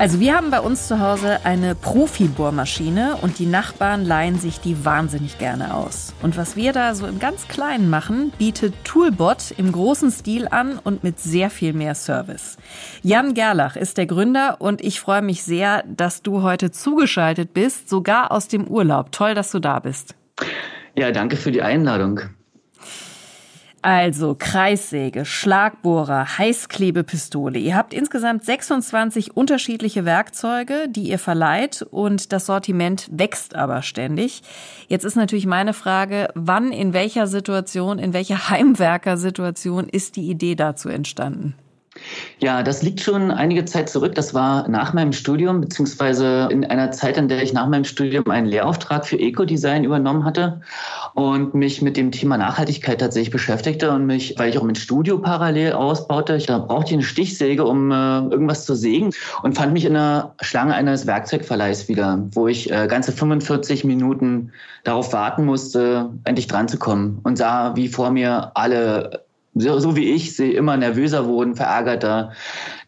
Also 0.00 0.18
wir 0.18 0.34
haben 0.34 0.50
bei 0.50 0.60
uns 0.60 0.88
zu 0.88 0.98
Hause 0.98 1.40
eine 1.44 1.74
Profi-Bohrmaschine 1.74 3.18
und 3.20 3.38
die 3.38 3.44
Nachbarn 3.44 4.02
leihen 4.02 4.38
sich 4.38 4.58
die 4.58 4.82
wahnsinnig 4.82 5.36
gerne 5.36 5.74
aus. 5.74 6.14
Und 6.22 6.38
was 6.38 6.56
wir 6.56 6.72
da 6.72 6.94
so 6.94 7.06
im 7.06 7.18
ganz 7.18 7.48
Kleinen 7.48 7.90
machen, 7.90 8.32
bietet 8.38 8.72
Toolbot 8.82 9.50
im 9.58 9.70
großen 9.70 10.10
Stil 10.10 10.48
an 10.48 10.78
und 10.82 11.04
mit 11.04 11.20
sehr 11.20 11.50
viel 11.50 11.74
mehr 11.74 11.94
Service. 11.94 12.56
Jan 13.02 13.34
Gerlach 13.34 13.76
ist 13.76 13.98
der 13.98 14.06
Gründer 14.06 14.56
und 14.58 14.80
ich 14.80 15.00
freue 15.00 15.20
mich 15.20 15.42
sehr, 15.42 15.84
dass 15.86 16.22
du 16.22 16.40
heute 16.40 16.70
zugeschaltet 16.70 17.52
bist, 17.52 17.90
sogar 17.90 18.32
aus 18.32 18.48
dem 18.48 18.68
Urlaub. 18.68 19.12
Toll, 19.12 19.34
dass 19.34 19.50
du 19.50 19.58
da 19.58 19.80
bist. 19.80 20.14
Ja, 20.96 21.10
danke 21.10 21.36
für 21.36 21.52
die 21.52 21.60
Einladung. 21.60 22.20
Also 23.82 24.36
Kreissäge, 24.38 25.24
Schlagbohrer, 25.24 26.36
Heißklebepistole. 26.36 27.58
Ihr 27.58 27.76
habt 27.76 27.94
insgesamt 27.94 28.44
26 28.44 29.34
unterschiedliche 29.34 30.04
Werkzeuge, 30.04 30.86
die 30.88 31.04
ihr 31.04 31.18
verleiht 31.18 31.80
und 31.90 32.32
das 32.32 32.44
Sortiment 32.44 33.08
wächst 33.10 33.54
aber 33.54 33.80
ständig. 33.80 34.42
Jetzt 34.88 35.04
ist 35.04 35.16
natürlich 35.16 35.46
meine 35.46 35.72
Frage, 35.72 36.28
wann, 36.34 36.72
in 36.72 36.92
welcher 36.92 37.26
Situation, 37.26 37.98
in 37.98 38.12
welcher 38.12 38.48
Heimwerkersituation 38.50 39.88
ist 39.88 40.16
die 40.16 40.28
Idee 40.28 40.56
dazu 40.56 40.90
entstanden? 40.90 41.54
Ja, 42.38 42.62
das 42.62 42.82
liegt 42.82 43.00
schon 43.00 43.30
einige 43.30 43.64
Zeit 43.64 43.88
zurück. 43.90 44.14
Das 44.14 44.32
war 44.32 44.66
nach 44.68 44.94
meinem 44.94 45.12
Studium, 45.12 45.60
beziehungsweise 45.60 46.48
in 46.50 46.64
einer 46.64 46.90
Zeit, 46.90 47.16
in 47.18 47.28
der 47.28 47.42
ich 47.42 47.52
nach 47.52 47.68
meinem 47.68 47.84
Studium 47.84 48.28
einen 48.30 48.46
Lehrauftrag 48.46 49.06
für 49.06 49.18
Eco-Design 49.18 49.84
übernommen 49.84 50.24
hatte 50.24 50.60
und 51.14 51.54
mich 51.54 51.82
mit 51.82 51.96
dem 51.96 52.10
Thema 52.12 52.38
Nachhaltigkeit 52.38 53.00
tatsächlich 53.00 53.30
beschäftigte 53.30 53.90
und 53.90 54.06
mich, 54.06 54.34
weil 54.38 54.50
ich 54.50 54.58
auch 54.58 54.62
mein 54.62 54.74
Studio 54.74 55.18
parallel 55.18 55.72
ausbaute, 55.72 56.36
ich, 56.36 56.46
da 56.46 56.58
brauchte 56.58 56.90
ich 56.90 56.94
eine 56.94 57.02
Stichsäge, 57.02 57.64
um 57.64 57.90
äh, 57.90 57.94
irgendwas 57.94 58.64
zu 58.64 58.74
sägen 58.74 59.10
und 59.42 59.54
fand 59.56 59.72
mich 59.72 59.84
in 59.84 59.94
der 59.94 60.34
Schlange 60.40 60.74
eines 60.74 61.06
Werkzeugverleihs 61.06 61.88
wieder, 61.88 62.26
wo 62.32 62.48
ich 62.48 62.70
äh, 62.70 62.86
ganze 62.86 63.12
45 63.12 63.84
Minuten 63.84 64.52
darauf 64.84 65.12
warten 65.12 65.44
musste, 65.44 66.10
endlich 66.24 66.46
dran 66.46 66.68
zu 66.68 66.78
kommen 66.78 67.20
und 67.22 67.36
sah, 67.36 67.76
wie 67.76 67.88
vor 67.88 68.10
mir 68.10 68.52
alle 68.54 69.24
so, 69.54 69.78
so 69.80 69.96
wie 69.96 70.10
ich, 70.10 70.36
sie 70.36 70.54
immer 70.54 70.76
nervöser 70.76 71.26
wurden, 71.26 71.56
verärgerter. 71.56 72.32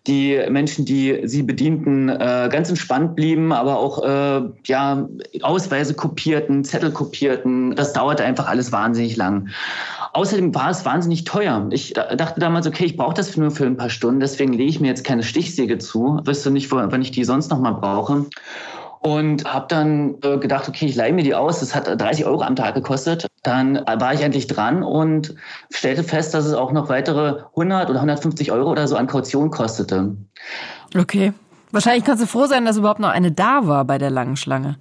Die 0.07 0.41
Menschen, 0.49 0.85
die 0.85 1.21
sie 1.25 1.43
bedienten, 1.43 2.09
äh, 2.09 2.49
ganz 2.51 2.69
entspannt 2.69 3.15
blieben, 3.17 3.53
aber 3.53 3.79
auch 3.79 4.03
äh, 4.05 4.43
ja 4.67 5.09
Ausweise 5.43 5.95
kopierten, 5.95 6.65
Zettel 6.65 6.93
kopierten. 6.93 7.75
Das 7.75 7.93
dauerte 7.93 8.25
einfach 8.25 8.49
alles 8.49 8.73
wahnsinnig 8.73 9.17
lang. 9.17 9.49
Außerdem 10.13 10.55
war 10.55 10.71
es 10.71 10.85
wahnsinnig 10.85 11.25
teuer. 11.25 11.69
Ich 11.71 11.95
dachte 11.95 12.41
damals, 12.41 12.67
okay, 12.67 12.85
ich 12.85 12.97
brauche 12.97 13.15
das 13.15 13.37
nur 13.37 13.51
für 13.51 13.67
ein 13.67 13.77
paar 13.77 13.91
Stunden, 13.91 14.21
deswegen 14.21 14.53
lege 14.53 14.71
ich 14.71 14.81
mir 14.81 14.89
jetzt 14.89 15.05
keine 15.05 15.23
Stichsäge 15.23 15.79
zu. 15.79 16.21
Wüsste 16.25 16.51
nicht, 16.51 16.71
wann 16.71 17.03
ich 17.03 17.13
die 17.13 17.25
sonst 17.25 17.51
noch 17.51 17.61
mal 17.61 17.73
brauche 17.73 18.27
und 19.03 19.45
habe 19.53 19.67
dann 19.69 20.15
äh, 20.23 20.39
gedacht, 20.39 20.69
okay, 20.69 20.87
ich 20.87 20.95
leihe 20.95 21.13
mir 21.13 21.25
die 21.25 21.35
aus. 21.35 21.61
Das 21.61 21.75
hat 21.75 21.87
30 21.87 22.25
Euro 22.25 22.43
am 22.43 22.57
Tag 22.57 22.75
gekostet. 22.75 23.27
Dann 23.43 23.75
war 23.75 24.15
ich 24.15 24.21
endlich 24.21 24.47
dran 24.47 24.83
und 24.83 25.35
stellte 25.71 26.05
fest, 26.05 26.35
dass 26.35 26.47
es 26.47 26.55
auch 26.55 26.73
noch 26.73 26.89
weitere 26.89 27.43
100 27.51 27.91
oder 27.91 27.99
150 27.99 28.53
Euro 28.53 28.71
oder 28.71 28.87
so 28.87 28.97
an 28.97 29.09
Kaution 29.09 29.51
kostete. 29.51 30.17
Okay. 30.97 31.33
Wahrscheinlich 31.73 32.05
kannst 32.05 32.23
du 32.23 32.27
froh 32.27 32.47
sein, 32.47 32.65
dass 32.65 32.77
überhaupt 32.77 33.01
noch 33.01 33.09
eine 33.09 33.33
da 33.33 33.67
war 33.67 33.85
bei 33.85 33.99
der 33.99 34.11
langen 34.11 34.37
Schlange. 34.37 34.77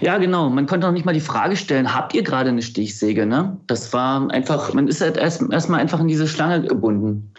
Ja, 0.00 0.18
genau. 0.18 0.48
Man 0.48 0.66
konnte 0.66 0.86
noch 0.86 0.92
nicht 0.92 1.04
mal 1.04 1.12
die 1.12 1.20
Frage 1.20 1.56
stellen, 1.56 1.94
habt 1.94 2.14
ihr 2.14 2.22
gerade 2.22 2.48
eine 2.48 2.62
Stichsäge? 2.62 3.26
Ne? 3.26 3.58
Das 3.66 3.92
war 3.92 4.30
einfach, 4.30 4.72
man 4.72 4.88
ist 4.88 5.00
halt 5.00 5.16
erst 5.16 5.42
erstmal 5.52 5.80
einfach 5.80 6.00
in 6.00 6.08
diese 6.08 6.26
Schlange 6.26 6.62
gebunden. 6.62 7.32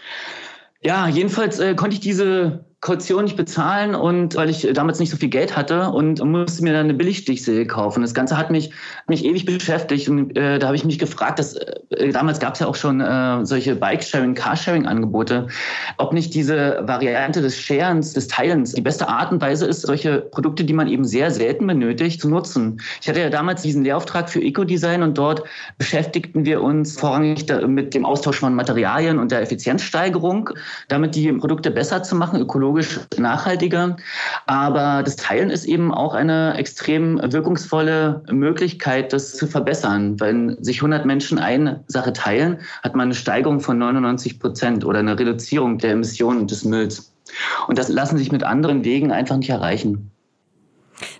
Ja, 0.82 1.08
jedenfalls 1.08 1.58
äh, 1.58 1.74
konnte 1.74 1.94
ich 1.94 2.00
diese 2.00 2.64
Kaution 2.82 3.24
nicht 3.24 3.36
bezahlen 3.36 3.94
und 3.94 4.36
weil 4.36 4.50
ich 4.50 4.68
damals 4.74 5.00
nicht 5.00 5.10
so 5.10 5.16
viel 5.16 5.30
Geld 5.30 5.56
hatte 5.56 5.90
und 5.90 6.22
musste 6.22 6.62
mir 6.62 6.74
dann 6.74 6.84
eine 6.84 6.94
Billigstichsäge 6.94 7.66
kaufen. 7.66 8.02
Das 8.02 8.12
Ganze 8.12 8.36
hat 8.36 8.50
mich, 8.50 8.70
mich 9.08 9.24
ewig 9.24 9.46
beschäftigt 9.46 10.08
und 10.10 10.36
äh, 10.36 10.58
da 10.58 10.66
habe 10.66 10.76
ich 10.76 10.84
mich 10.84 10.98
gefragt, 10.98 11.38
dass 11.38 11.54
äh, 11.54 12.12
damals 12.12 12.38
gab 12.38 12.54
es 12.54 12.60
ja 12.60 12.66
auch 12.66 12.74
schon 12.74 13.00
äh, 13.00 13.44
solche 13.46 13.76
Bike-Sharing, 13.76 14.34
Carsharing-Angebote, 14.34 15.48
ob 15.96 16.12
nicht 16.12 16.34
diese 16.34 16.82
Variante 16.82 17.40
des 17.40 17.58
Sharens, 17.58 18.12
des 18.12 18.28
Teilens 18.28 18.74
die 18.74 18.82
beste 18.82 19.08
Art 19.08 19.32
und 19.32 19.40
Weise 19.40 19.66
ist, 19.66 19.82
solche 19.82 20.20
Produkte, 20.20 20.62
die 20.62 20.74
man 20.74 20.86
eben 20.86 21.06
sehr 21.06 21.30
selten 21.30 21.66
benötigt, 21.66 22.20
zu 22.20 22.28
nutzen. 22.28 22.80
Ich 23.00 23.08
hatte 23.08 23.20
ja 23.20 23.30
damals 23.30 23.62
diesen 23.62 23.84
Lehrauftrag 23.84 24.28
für 24.28 24.42
Eco-Design 24.42 25.02
und 25.02 25.16
dort 25.16 25.42
beschäftigten 25.78 26.44
wir 26.44 26.62
uns 26.62 27.00
vorrangig 27.00 27.46
mit 27.66 27.94
dem 27.94 28.04
Austausch 28.04 28.38
von 28.38 28.54
Materialien 28.54 29.18
und 29.18 29.32
der 29.32 29.40
Effizienzsteigerung, 29.40 30.50
damit 30.88 31.14
die 31.14 31.32
Produkte 31.32 31.70
besser 31.70 32.02
zu 32.02 32.14
machen, 32.14 32.40
ökologisch 32.40 32.65
ökologisch 32.66 33.00
nachhaltiger. 33.16 33.96
Aber 34.46 35.02
das 35.02 35.16
Teilen 35.16 35.50
ist 35.50 35.64
eben 35.64 35.92
auch 35.92 36.14
eine 36.14 36.54
extrem 36.56 37.20
wirkungsvolle 37.22 38.22
Möglichkeit, 38.30 39.12
das 39.12 39.36
zu 39.36 39.46
verbessern. 39.46 40.18
Wenn 40.20 40.62
sich 40.62 40.78
100 40.78 41.06
Menschen 41.06 41.38
eine 41.38 41.84
Sache 41.86 42.12
teilen, 42.12 42.58
hat 42.82 42.94
man 42.96 43.06
eine 43.06 43.14
Steigerung 43.14 43.60
von 43.60 43.78
99 43.78 44.40
Prozent 44.40 44.84
oder 44.84 44.98
eine 44.98 45.18
Reduzierung 45.18 45.78
der 45.78 45.92
Emissionen 45.92 46.46
des 46.46 46.64
Mülls. 46.64 47.12
Und 47.68 47.78
das 47.78 47.88
lassen 47.88 48.18
sich 48.18 48.32
mit 48.32 48.44
anderen 48.44 48.84
Wegen 48.84 49.12
einfach 49.12 49.36
nicht 49.36 49.50
erreichen. 49.50 50.10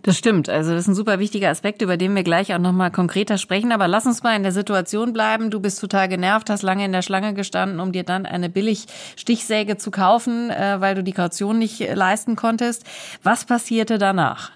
Das 0.03 0.16
stimmt. 0.16 0.48
Also 0.48 0.70
das 0.72 0.82
ist 0.82 0.88
ein 0.88 0.94
super 0.94 1.19
wichtiger 1.19 1.50
Aspekt, 1.50 1.82
über 1.82 1.97
den 1.97 2.14
wir 2.14 2.22
gleich 2.22 2.54
auch 2.54 2.59
nochmal 2.59 2.91
konkreter 2.91 3.38
sprechen. 3.38 3.72
Aber 3.72 3.88
lass 3.88 4.06
uns 4.06 4.22
mal 4.22 4.37
in 4.37 4.42
der 4.42 4.53
Situation 4.53 5.12
bleiben. 5.12 5.50
Du 5.50 5.60
bist 5.60 5.81
total 5.81 6.09
genervt, 6.09 6.50
hast 6.50 6.62
lange 6.62 6.84
in 6.84 6.92
der 6.92 7.03
Schlange 7.03 7.34
gestanden, 7.34 7.81
um 7.81 7.92
dir 7.92 8.04
dann 8.04 8.26
eine 8.26 8.48
billig 8.48 8.87
Stichsäge 9.16 9.76
zu 9.76 9.91
kaufen, 9.91 10.50
äh, 10.50 10.81
weil 10.81 10.94
du 10.94 11.03
die 11.03 11.12
Kaution 11.12 11.59
nicht 11.59 11.81
leisten 11.94 12.37
konntest. 12.37 12.84
Was 13.22 13.44
passierte 13.44 13.98
danach? 13.98 14.56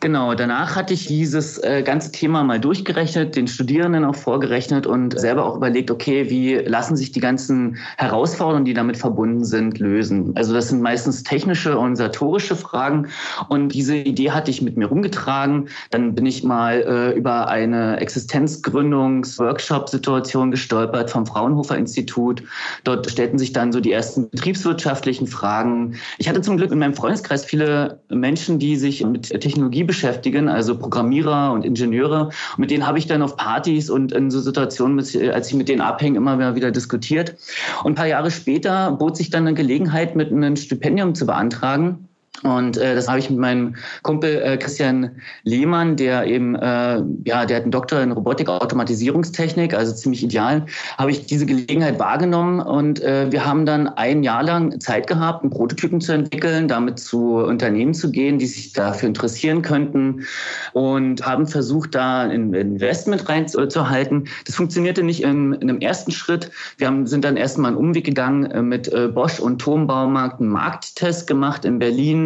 Genau, 0.00 0.34
danach 0.34 0.76
hatte 0.76 0.92
ich 0.92 1.06
dieses 1.06 1.56
äh, 1.58 1.82
ganze 1.82 2.12
Thema 2.12 2.44
mal 2.44 2.60
durchgerechnet, 2.60 3.34
den 3.34 3.48
Studierenden 3.48 4.04
auch 4.04 4.14
vorgerechnet 4.14 4.86
und 4.86 5.18
selber 5.18 5.46
auch 5.46 5.56
überlegt, 5.56 5.90
okay, 5.90 6.28
wie 6.28 6.56
lassen 6.56 6.96
sich 6.96 7.12
die 7.12 7.20
ganzen 7.20 7.78
Herausforderungen, 7.96 8.66
die 8.66 8.74
damit 8.74 8.98
verbunden 8.98 9.44
sind, 9.44 9.78
lösen. 9.78 10.36
Also 10.36 10.52
das 10.52 10.68
sind 10.68 10.82
meistens 10.82 11.22
technische, 11.22 11.78
organisatorische 11.78 12.56
Fragen 12.56 13.08
und 13.48 13.72
diese 13.72 13.96
Idee 13.96 14.32
hatte 14.32 14.50
ich 14.50 14.60
mit 14.60 14.76
mir 14.76 14.84
rumgetragen. 14.86 15.70
Dann 15.90 16.14
bin 16.14 16.26
ich 16.26 16.44
mal 16.44 16.82
äh, 16.82 17.12
über 17.16 17.48
eine 17.48 17.98
Existenzgründungs-Workshop-Situation 18.00 20.50
gestolpert 20.50 21.10
vom 21.10 21.24
Fraunhofer 21.24 21.78
Institut. 21.78 22.42
Dort 22.84 23.10
stellten 23.10 23.38
sich 23.38 23.54
dann 23.54 23.72
so 23.72 23.80
die 23.80 23.92
ersten 23.92 24.28
betriebswirtschaftlichen 24.28 25.26
Fragen. 25.26 25.94
Ich 26.18 26.28
hatte 26.28 26.42
zum 26.42 26.58
Glück 26.58 26.72
in 26.72 26.78
meinem 26.78 26.94
Freundeskreis 26.94 27.46
viele 27.46 28.02
Menschen, 28.10 28.58
die 28.58 28.76
sich 28.76 29.02
mit 29.02 29.30
Technologie 29.46 29.84
beschäftigen, 29.84 30.48
also 30.48 30.76
Programmierer 30.76 31.52
und 31.52 31.64
Ingenieure. 31.64 32.26
Und 32.26 32.58
mit 32.58 32.72
denen 32.72 32.84
habe 32.84 32.98
ich 32.98 33.06
dann 33.06 33.22
auf 33.22 33.36
Partys 33.36 33.88
und 33.88 34.10
in 34.10 34.30
so 34.30 34.40
Situationen, 34.40 34.98
als 34.98 35.48
ich 35.48 35.54
mit 35.54 35.68
denen 35.68 35.80
abhänge, 35.80 36.16
immer 36.16 36.56
wieder 36.56 36.72
diskutiert. 36.72 37.36
Und 37.84 37.92
ein 37.92 37.94
paar 37.94 38.08
Jahre 38.08 38.32
später 38.32 38.90
bot 38.90 39.16
sich 39.16 39.30
dann 39.30 39.46
eine 39.46 39.54
Gelegenheit, 39.54 40.16
mit 40.16 40.32
einem 40.32 40.56
Stipendium 40.56 41.14
zu 41.14 41.26
beantragen. 41.26 42.08
Und 42.42 42.76
äh, 42.76 42.94
das 42.94 43.08
habe 43.08 43.18
ich 43.18 43.30
mit 43.30 43.38
meinem 43.38 43.76
Kumpel 44.02 44.42
äh, 44.42 44.56
Christian 44.56 45.10
Lehmann, 45.44 45.96
der 45.96 46.26
eben, 46.26 46.54
äh, 46.54 47.02
ja, 47.24 47.46
der 47.46 47.56
hat 47.56 47.62
einen 47.62 47.70
Doktor 47.70 48.00
in 48.00 48.12
Robotik, 48.12 48.48
Automatisierungstechnik, 48.48 49.74
also 49.74 49.94
ziemlich 49.94 50.22
ideal, 50.22 50.66
habe 50.98 51.10
ich 51.10 51.26
diese 51.26 51.46
Gelegenheit 51.46 51.98
wahrgenommen 51.98 52.60
und 52.60 53.02
äh, 53.02 53.30
wir 53.30 53.44
haben 53.44 53.64
dann 53.66 53.88
ein 53.88 54.22
Jahr 54.22 54.42
lang 54.42 54.78
Zeit 54.80 55.06
gehabt, 55.06 55.42
einen 55.42 55.50
Prototypen 55.50 56.00
zu 56.00 56.12
entwickeln, 56.12 56.68
damit 56.68 56.98
zu 56.98 57.36
Unternehmen 57.36 57.94
zu 57.94 58.10
gehen, 58.10 58.38
die 58.38 58.46
sich 58.46 58.72
dafür 58.72 59.08
interessieren 59.08 59.62
könnten 59.62 60.24
und 60.72 61.26
haben 61.26 61.46
versucht, 61.46 61.94
da 61.94 62.22
ein 62.22 62.52
Investment 62.52 63.28
reinzuhalten. 63.28 64.28
Das 64.44 64.56
funktionierte 64.56 65.02
nicht 65.02 65.22
in, 65.22 65.54
in 65.54 65.70
einem 65.70 65.80
ersten 65.80 66.10
Schritt. 66.10 66.50
Wir 66.76 66.88
haben, 66.88 67.06
sind 67.06 67.24
dann 67.24 67.36
erstmal 67.36 67.70
einen 67.70 67.78
Umweg 67.78 68.04
gegangen 68.04 68.44
äh, 68.46 68.62
mit 68.62 68.92
äh, 68.92 69.08
Bosch 69.08 69.40
und 69.40 69.58
Turmbaumarkt, 69.58 70.40
einen 70.40 70.50
Markttest 70.50 71.26
gemacht 71.26 71.64
in 71.64 71.78
Berlin 71.78 72.25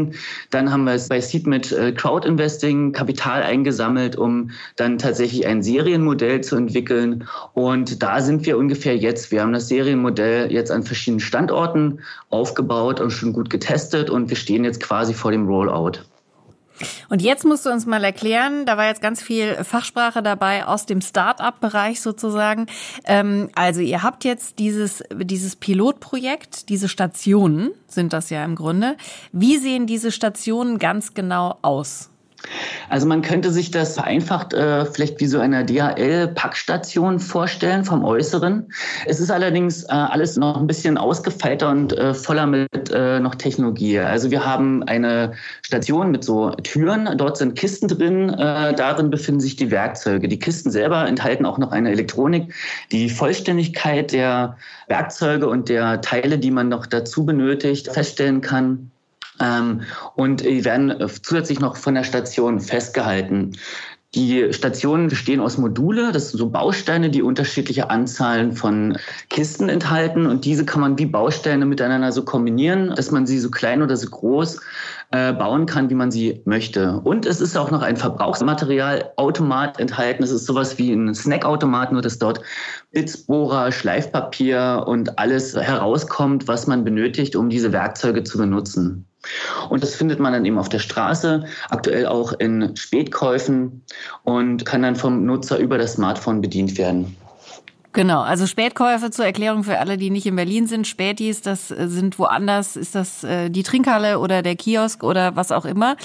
dann 0.51 0.71
haben 0.71 0.85
wir 0.85 0.95
es 0.95 1.09
bei 1.09 1.21
Seed 1.21 1.47
mit 1.47 1.73
äh, 1.73 1.93
Crowd 1.93 2.27
Investing 2.27 2.93
Kapital 2.93 3.43
eingesammelt, 3.43 4.17
um 4.17 4.51
dann 4.77 4.99
tatsächlich 4.99 5.47
ein 5.47 5.63
Serienmodell 5.63 6.41
zu 6.41 6.57
entwickeln. 6.57 7.27
Und 7.55 8.03
da 8.03 8.21
sind 8.21 8.47
wir 8.47 8.59
ungefähr 8.59 8.97
jetzt. 8.97 9.31
Wir 9.31 9.43
haben 9.43 9.53
das 9.53 9.69
Serienmodell 9.69 10.51
jetzt 10.53 10.71
an 10.71 10.83
verschiedenen 10.83 11.21
Standorten 11.21 12.01
aufgebaut 12.31 13.01
und 13.01 13.11
schon 13.11 13.33
gut 13.33 13.51
getestet 13.51 14.11
und 14.11 14.29
wir 14.29 14.37
stehen 14.37 14.65
jetzt 14.65 14.81
quasi 14.81 15.15
vor 15.15 15.31
dem 15.31 15.47
Rollout. 15.47 16.01
Und 17.09 17.23
jetzt 17.23 17.45
musst 17.45 17.67
du 17.67 17.71
uns 17.71 17.87
mal 17.87 18.03
erklären, 18.05 18.67
da 18.67 18.77
war 18.77 18.87
jetzt 18.87 19.03
ganz 19.03 19.23
viel 19.23 19.65
Fachsprache 19.65 20.23
dabei 20.23 20.67
aus 20.67 20.87
dem 20.87 21.01
Start-up-Bereich 21.01 22.01
sozusagen. 22.01 22.67
Ähm, 23.05 23.51
also 23.55 23.81
ihr 23.81 24.03
habt 24.03 24.25
jetzt 24.25 24.59
dieses, 24.59 25.03
dieses 25.15 25.57
Pilotprojekt, 25.57 26.69
diese 26.69 26.89
Stationen 26.89 27.71
sind 27.87 28.13
das 28.13 28.31
ja 28.31 28.45
im 28.45 28.55
Grunde. 28.55 28.97
Wie 29.33 29.59
sehen 29.59 29.87
diese 29.87 30.13
Stationen 30.13 30.79
ganz 30.79 31.15
genau 31.15 31.59
aus? 31.63 32.11
Also 32.89 33.07
man 33.07 33.23
könnte 33.23 33.51
sich 33.51 33.71
das 33.71 33.95
vereinfacht 33.95 34.53
äh, 34.53 34.85
vielleicht 34.85 35.21
wie 35.21 35.27
so 35.27 35.39
eine 35.39 35.65
DHL-Packstation 35.65 37.21
vorstellen 37.21 37.85
vom 37.85 38.05
Äußeren. 38.05 38.73
Es 39.07 39.21
ist 39.21 39.31
allerdings 39.31 39.85
äh, 39.85 39.89
alles 39.89 40.37
noch 40.37 40.57
ein 40.57 40.67
bisschen 40.67 40.99
ausgefeilter 40.99 41.71
und 41.71 41.97
äh, 41.97 42.15
voller 42.15 42.47
mit 42.47 42.91
äh, 42.91 43.21
noch 43.21 43.35
Technologie. 43.35 43.99
Also 44.01 44.31
wir 44.31 44.45
haben 44.45 44.83
eine 44.85 45.33
Station 45.63 46.11
mit 46.11 46.25
so 46.25 46.51
Türen, 46.51 47.09
dort 47.17 47.37
sind 47.37 47.57
Kisten 47.57 47.89
drin, 47.89 48.31
äh, 48.31 48.75
darin 48.75 49.11
befinden 49.11 49.41
sich 49.41 49.57
die 49.57 49.71
Werkzeuge. 49.71 50.29
Die 50.29 50.39
Kisten 50.39 50.71
selber 50.71 51.07
enthalten 51.07 51.47
auch 51.47 51.59
noch 51.59 51.73
eine 51.73 51.91
Elektronik. 51.91 52.53
Die 52.91 53.09
Vollständigkeit 53.09 54.13
der 54.13 54.57
Werkzeuge 54.89 55.49
und 55.49 55.69
der 55.69 56.01
Teile, 56.01 56.39
die 56.39 56.51
man 56.51 56.69
noch 56.69 56.87
dazu 56.87 57.25
benötigt, 57.25 57.89
feststellen 57.93 58.41
kann. 58.41 58.91
Ähm, 59.41 59.83
und 60.15 60.43
die 60.43 60.65
werden 60.65 60.95
zusätzlich 61.23 61.61
noch 61.61 61.77
von 61.77 61.95
der 61.95 62.05
Station 62.05 62.61
festgehalten. 62.61 63.53
Die 64.17 64.53
Stationen 64.53 65.07
bestehen 65.07 65.39
aus 65.39 65.57
Module, 65.57 66.11
das 66.11 66.31
sind 66.31 66.39
so 66.39 66.51
Bausteine, 66.51 67.11
die 67.11 67.23
unterschiedliche 67.23 67.91
Anzahlen 67.91 68.51
von 68.57 68.99
Kisten 69.29 69.69
enthalten 69.69 70.27
und 70.27 70.45
diese 70.45 70.65
kann 70.65 70.81
man 70.81 70.99
wie 70.99 71.07
Bausteine 71.07 71.65
miteinander 71.65 72.11
so 72.11 72.25
kombinieren, 72.25 72.93
dass 72.97 73.13
man 73.13 73.25
sie 73.25 73.39
so 73.39 73.53
klein 73.53 73.83
oder 73.83 73.97
so 73.97 74.11
groß 74.11 74.61
äh, 75.13 75.33
bauen 75.33 75.67
kann, 75.67 75.91
wie 75.91 75.95
man 75.95 76.11
sie 76.11 76.43
möchte. 76.45 76.99
Und 77.05 77.25
es 77.25 77.41
ist 77.41 77.57
auch 77.57 77.71
noch 77.71 77.83
ein 77.83 77.97
Verbrauchsmaterialautomat 77.97 79.79
enthalten. 79.79 80.25
Es 80.25 80.33
ist 80.33 80.47
sowas 80.47 80.77
wie 80.77 80.93
ein 80.93 81.15
Snackautomat, 81.15 81.93
nur 81.93 82.03
dass 82.03 82.19
dort 82.19 82.41
Blitzbohrer, 82.91 83.71
Schleifpapier 83.71 84.87
und 84.89 85.21
alles 85.21 85.55
herauskommt, 85.55 86.49
was 86.49 86.67
man 86.67 86.83
benötigt, 86.83 87.37
um 87.37 87.49
diese 87.49 87.73
Werkzeuge 87.73 88.25
zu 88.25 88.39
benutzen. 88.39 89.07
Und 89.69 89.83
das 89.83 89.95
findet 89.95 90.19
man 90.19 90.33
dann 90.33 90.45
eben 90.45 90.59
auf 90.59 90.69
der 90.69 90.79
Straße, 90.79 91.45
aktuell 91.69 92.07
auch 92.07 92.33
in 92.33 92.75
Spätkäufen 92.77 93.83
und 94.25 94.65
kann 94.65 94.83
dann 94.83 94.97
vom 94.97 95.25
Nutzer 95.25 95.59
über 95.59 95.79
das 95.79 95.95
Smartphone 95.95 96.41
bedient 96.41 96.79
werden. 96.79 97.17
Genau, 97.93 98.21
also 98.21 98.47
Spätkäufe 98.47 99.11
zur 99.11 99.25
Erklärung 99.25 99.65
für 99.65 99.79
alle, 99.79 99.97
die 99.97 100.11
nicht 100.11 100.25
in 100.25 100.37
Berlin 100.37 100.69
sind. 100.69 100.87
Spätis, 100.87 101.43
das 101.43 101.73
äh, 101.73 101.89
sind 101.89 102.21
woanders, 102.21 102.77
ist 102.77 102.95
das 102.95 103.25
äh, 103.25 103.51
die 103.51 103.65
Trinkhalle 103.65 104.21
oder 104.21 104.43
der 104.43 104.55
Kiosk 104.55 105.03
oder 105.03 105.35
was 105.35 105.51
auch 105.51 105.65
immer. 105.65 105.97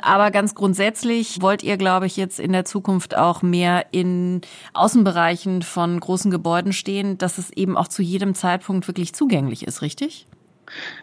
Aber 0.00 0.30
ganz 0.30 0.54
grundsätzlich 0.54 1.42
wollt 1.42 1.62
ihr, 1.62 1.76
glaube 1.76 2.06
ich, 2.06 2.16
jetzt 2.16 2.40
in 2.40 2.52
der 2.52 2.64
Zukunft 2.64 3.14
auch 3.14 3.42
mehr 3.42 3.84
in 3.90 4.40
Außenbereichen 4.72 5.60
von 5.60 6.00
großen 6.00 6.30
Gebäuden 6.30 6.72
stehen, 6.72 7.18
dass 7.18 7.36
es 7.36 7.50
eben 7.50 7.76
auch 7.76 7.88
zu 7.88 8.00
jedem 8.00 8.34
Zeitpunkt 8.34 8.88
wirklich 8.88 9.12
zugänglich 9.12 9.66
ist, 9.66 9.82
richtig? 9.82 10.26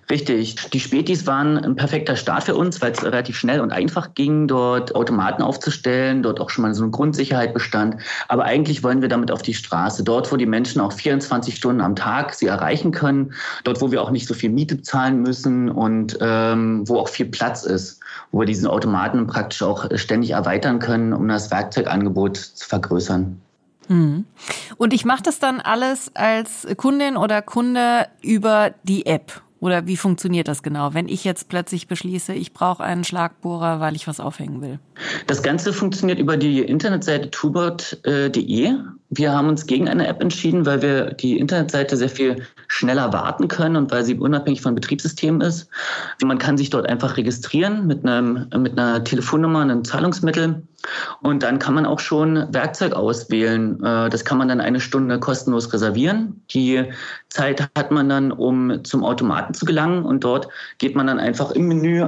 Richtig. 0.10 0.56
Die 0.72 0.80
Spätis 0.82 1.26
waren 1.26 1.58
ein 1.58 1.78
perfekter 1.78 2.18
Start 2.18 2.44
für 2.44 2.56
uns, 2.56 2.82
weil 2.82 2.92
es 2.92 3.04
relativ 3.04 3.38
schnell 3.38 3.62
und 3.62 3.72
einfach 3.72 4.14
ging, 4.14 4.48
dort 4.48 4.94
Automaten 4.94 5.42
aufzustellen, 5.42 6.22
dort 6.22 6.42
auch 6.42 6.50
schon 6.50 6.64
mal 6.64 6.74
so 6.74 6.84
eine 6.84 6.92
Grundsicherheit 6.92 7.54
bestand. 7.54 7.96
Aber 8.28 8.44
eigentlich 8.44 8.84
wollen 8.84 9.02
wir 9.02 9.08
damit 9.08 9.32
auf 9.32 9.42
die 9.42 9.54
Straße, 9.54 10.04
dort, 10.04 10.30
wo 10.32 10.36
die 10.36 10.46
Menschen 10.46 10.82
auch 10.82 10.92
24 10.92 11.56
Stunden 11.56 11.80
am 11.80 11.96
Tag 11.96 12.34
sie 12.34 12.48
erreichen 12.48 12.92
können, 12.92 13.34
dort, 13.64 13.80
wo 13.82 13.92
wir 13.92 14.02
auch 14.02 14.12
nicht 14.12 14.28
so 14.28 14.34
viel 14.34 14.50
Miete 14.50 14.82
zahlen 14.82 15.22
müssen 15.22 15.70
und 15.70 16.18
ähm, 16.20 16.88
wo 16.90 16.98
auch 16.98 17.08
viel 17.08 17.28
Platz 17.28 17.64
ist, 17.64 18.02
wo 18.32 18.40
wir 18.40 18.46
diesen 18.46 18.68
Automaten 18.68 19.28
praktisch 19.28 19.64
auch 19.64 19.86
ständig 19.96 20.32
erweitern 20.32 20.80
können, 20.80 21.14
um 21.14 21.28
das 21.30 21.52
Werkzeugangebot 21.52 22.36
zu 22.36 22.68
vergrößern. 22.68 23.40
Mhm. 23.88 24.26
Und 24.78 24.94
ich 24.94 25.06
mache 25.06 25.24
das 25.24 25.40
dann 25.40 25.62
alles 25.62 26.12
als 26.16 26.68
Kundin 26.78 27.16
oder 27.16 27.42
Kunde 27.42 28.08
über 28.22 28.72
die 28.84 29.06
App 29.06 29.42
oder 29.62 29.86
wie 29.86 29.96
funktioniert 29.96 30.48
das 30.48 30.63
genau, 30.63 30.94
wenn 30.96 31.08
ich 31.08 31.24
jetzt 31.24 31.48
plötzlich 31.48 31.88
beschließe, 31.88 32.34
ich 32.34 32.52
brauche 32.52 32.84
einen 32.84 33.04
Schlagbohrer, 33.04 33.80
weil 33.80 33.96
ich 33.96 34.08
was 34.08 34.19
aufhängen 34.19 34.60
will? 34.60 34.80
Das 35.28 35.44
Ganze 35.44 35.72
funktioniert 35.72 36.18
über 36.18 36.36
die 36.36 36.60
Internetseite 36.60 37.30
toolbot.de. 37.30 38.74
Wir 39.12 39.31
haben 39.31 39.48
uns 39.50 39.68
gegen 39.68 39.88
eine 39.88 40.08
App 40.08 40.19
entschieden, 40.22 40.66
weil 40.66 40.81
wir 40.81 41.13
die 41.13 41.38
Internetseite 41.38 41.96
sehr 41.96 42.10
viel 42.10 42.48
schneller 42.72 43.12
warten 43.12 43.50
können 43.50 43.76
und 43.76 43.92
weil 43.92 44.06
sie 44.06 44.16
unabhängig 44.16 44.62
von 44.62 44.76
Betriebssystemen 44.76 45.42
ist. 45.42 45.68
Man 46.24 46.38
kann 46.38 46.58
sich 46.58 46.70
dort 46.70 46.88
einfach 46.88 47.18
registrieren 47.18 47.86
mit, 47.86 48.06
einem, 48.06 48.48
mit 48.58 48.80
einer 48.80 49.04
Telefonnummer, 49.04 49.60
einem 49.60 49.84
Zahlungsmittel 49.84 50.64
und 51.22 51.44
dann 51.44 51.60
kann 51.60 51.74
man 51.74 51.86
auch 51.86 52.00
schon 52.00 52.48
Werkzeug 52.54 52.94
auswählen. 52.94 53.84
Äh, 53.84 54.10
das 54.10 54.24
kann 54.24 54.38
man 54.38 54.48
dann 54.48 54.62
eine 54.62 54.80
Stunde 54.80 55.20
kostenlos 55.20 55.72
reservieren. 55.74 56.42
Die 56.52 56.86
Zeit 57.30 57.70
hat 57.78 57.92
man 57.92 58.08
dann, 58.08 58.32
um 58.32 58.84
zum 58.84 59.04
Automaten 59.04 59.54
zu 59.54 59.66
gelangen. 59.66 60.04
Und 60.04 60.24
dort 60.24 60.48
geht 60.78 60.96
man 60.96 61.08
dann 61.08 61.20
einfach 61.20 61.52
im 61.52 61.68
Menü 61.68 62.08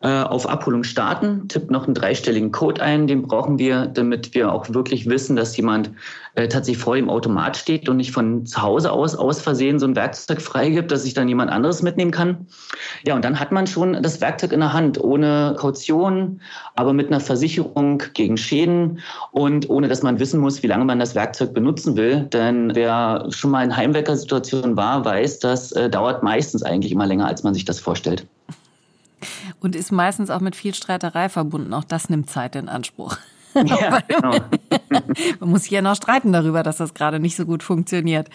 äh, 0.00 0.22
auf 0.22 0.48
Abholung 0.48 0.84
starten, 0.84 1.48
tippt 1.48 1.72
noch 1.72 1.86
einen 1.86 1.94
dreistelligen 1.94 2.52
Code 2.52 2.80
ein, 2.80 3.08
den 3.08 3.22
brauchen 3.22 3.58
wir, 3.58 3.86
damit 3.86 4.32
wir 4.32 4.52
auch 4.52 4.72
wirklich 4.72 5.08
wissen, 5.08 5.34
dass 5.34 5.56
jemand 5.56 5.90
äh, 6.36 6.46
tatsächlich 6.46 6.82
vor 6.82 6.94
dem 6.94 7.10
Automat 7.10 7.56
steht 7.56 7.88
und 7.88 7.96
nicht 7.96 8.12
von 8.12 8.46
zu 8.46 8.62
Hause 8.62 8.92
aus 8.92 9.16
aus 9.16 9.40
Versehen 9.40 9.80
so 9.80 9.86
ein 9.86 9.96
Werkzeug 9.96 10.40
freigibt, 10.40 10.92
dass 10.92 11.02
sich 11.02 11.14
dann 11.14 11.28
jemand 11.28 11.50
anderes 11.50 11.82
mitnehmen 11.82 12.12
kann. 12.12 12.46
Ja, 13.04 13.16
und 13.16 13.24
dann 13.24 13.40
hat 13.40 13.50
man 13.50 13.66
schon 13.66 14.00
das 14.00 14.20
Werkzeug 14.20 14.52
in 14.52 14.60
der 14.60 14.72
Hand, 14.72 15.02
ohne 15.02 15.56
Kaution, 15.58 16.40
aber 16.76 16.92
mit 16.92 17.08
einer 17.08 17.18
Versicherung 17.20 18.00
gegen 18.14 18.36
Schäden 18.36 19.00
und 19.32 19.68
ohne, 19.68 19.88
dass 19.88 20.04
man 20.04 20.20
wissen 20.20 20.38
muss, 20.38 20.62
wie 20.62 20.68
lange 20.68 20.84
man 20.84 21.00
das 21.00 21.16
Werkzeug 21.16 21.54
benutzen 21.54 21.96
will. 21.96 22.20
Denn 22.22 22.72
wer 22.76 23.26
schon 23.30 23.50
mal 23.50 23.64
in 23.64 23.76
Heimweckersituation 23.76 24.76
war, 24.76 25.04
weiß, 25.04 25.40
das 25.40 25.72
äh, 25.72 25.90
dauert 25.90 26.22
meistens 26.22 26.62
eigentlich 26.62 26.92
immer 26.92 27.06
länger, 27.06 27.26
als 27.26 27.42
man 27.42 27.52
sich 27.52 27.64
das 27.64 27.80
vorstellt. 27.80 28.24
Und 29.60 29.74
ist 29.74 29.92
meistens 29.92 30.30
auch 30.30 30.40
mit 30.40 30.56
viel 30.56 30.74
Streiterei 30.74 31.28
verbunden. 31.28 31.74
Auch 31.74 31.84
das 31.84 32.08
nimmt 32.10 32.30
Zeit 32.30 32.54
in 32.56 32.68
Anspruch. 32.68 33.16
Ja, 33.54 34.00
genau. 34.08 34.36
Man 35.40 35.50
muss 35.50 35.64
hier 35.64 35.82
noch 35.82 35.96
streiten 35.96 36.32
darüber, 36.32 36.62
dass 36.62 36.76
das 36.76 36.94
gerade 36.94 37.20
nicht 37.20 37.36
so 37.36 37.44
gut 37.46 37.62
funktioniert. 37.62 38.28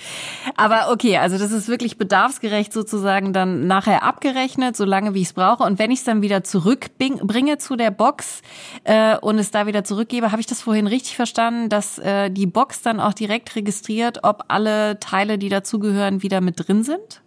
Aber 0.56 0.92
okay, 0.92 1.18
also 1.18 1.38
das 1.38 1.52
ist 1.52 1.68
wirklich 1.68 1.98
bedarfsgerecht 1.98 2.74
sozusagen 2.74 3.34
dann 3.34 3.68
nachher 3.68 4.04
abgerechnet, 4.04 4.76
solange 4.76 5.14
wie 5.14 5.22
ich 5.22 5.28
es 5.28 5.34
brauche. 5.34 5.64
Und 5.64 5.80
wenn 5.80 5.92
ich 5.92 6.00
es 6.00 6.06
dann 6.06 6.22
wieder 6.22 6.44
zurückbringe 6.44 7.58
zu 7.58 7.76
der 7.76 7.92
Box 7.92 8.42
äh, 8.84 9.18
und 9.18 9.40
es 9.40 9.52
da 9.52 9.68
wieder 9.68 9.84
zurückgebe, 9.84 10.32
habe 10.32 10.42
ich 10.42 10.48
das 10.48 10.62
vorhin 10.62 10.88
richtig 10.88 11.16
verstanden, 11.16 11.70
dass 11.70 12.00
äh, 12.00 12.30
die 12.30 12.48
Box 12.48 12.82
dann 12.82 13.00
auch 13.00 13.14
direkt 13.14 13.56
registriert, 13.56 14.20
ob 14.24 14.46
alle 14.48 15.00
Teile, 15.00 15.38
die 15.38 15.50
dazugehören, 15.50 16.22
wieder 16.22 16.42
mit 16.42 16.68
drin 16.68 16.84
sind? 16.84 17.23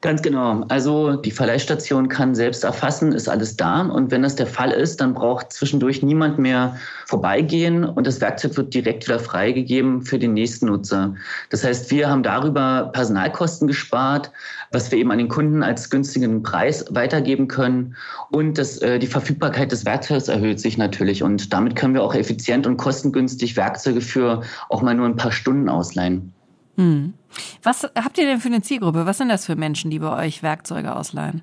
Ganz 0.00 0.22
genau. 0.22 0.64
Also 0.68 1.16
die 1.16 1.32
Verleihstation 1.32 2.08
kann 2.08 2.32
selbst 2.36 2.62
erfassen, 2.62 3.10
ist 3.10 3.28
alles 3.28 3.56
da. 3.56 3.80
Und 3.80 4.12
wenn 4.12 4.22
das 4.22 4.36
der 4.36 4.46
Fall 4.46 4.70
ist, 4.70 5.00
dann 5.00 5.12
braucht 5.12 5.52
zwischendurch 5.52 6.04
niemand 6.04 6.38
mehr 6.38 6.76
vorbeigehen 7.06 7.84
und 7.84 8.06
das 8.06 8.20
Werkzeug 8.20 8.56
wird 8.56 8.72
direkt 8.72 9.08
wieder 9.08 9.18
freigegeben 9.18 10.02
für 10.02 10.20
den 10.20 10.34
nächsten 10.34 10.66
Nutzer. 10.66 11.16
Das 11.50 11.64
heißt, 11.64 11.90
wir 11.90 12.08
haben 12.08 12.22
darüber 12.22 12.90
Personalkosten 12.92 13.66
gespart, 13.66 14.30
was 14.70 14.88
wir 14.92 14.98
eben 14.98 15.10
an 15.10 15.18
den 15.18 15.28
Kunden 15.28 15.64
als 15.64 15.90
günstigen 15.90 16.44
Preis 16.44 16.84
weitergeben 16.90 17.48
können. 17.48 17.96
Und 18.30 18.56
das, 18.56 18.78
äh, 18.78 19.00
die 19.00 19.08
Verfügbarkeit 19.08 19.72
des 19.72 19.84
Werkzeugs 19.84 20.28
erhöht 20.28 20.60
sich 20.60 20.78
natürlich. 20.78 21.24
Und 21.24 21.52
damit 21.52 21.74
können 21.74 21.94
wir 21.94 22.04
auch 22.04 22.14
effizient 22.14 22.68
und 22.68 22.76
kostengünstig 22.76 23.56
Werkzeuge 23.56 24.00
für 24.00 24.42
auch 24.68 24.80
mal 24.80 24.94
nur 24.94 25.06
ein 25.06 25.16
paar 25.16 25.32
Stunden 25.32 25.68
ausleihen. 25.68 26.32
Hm. 26.76 27.14
Was 27.62 27.84
habt 27.84 28.18
ihr 28.18 28.26
denn 28.26 28.40
für 28.40 28.48
eine 28.48 28.62
Zielgruppe? 28.62 29.06
Was 29.06 29.18
sind 29.18 29.28
das 29.28 29.46
für 29.46 29.56
Menschen, 29.56 29.90
die 29.90 29.98
bei 29.98 30.26
euch 30.26 30.42
Werkzeuge 30.42 30.94
ausleihen? 30.94 31.42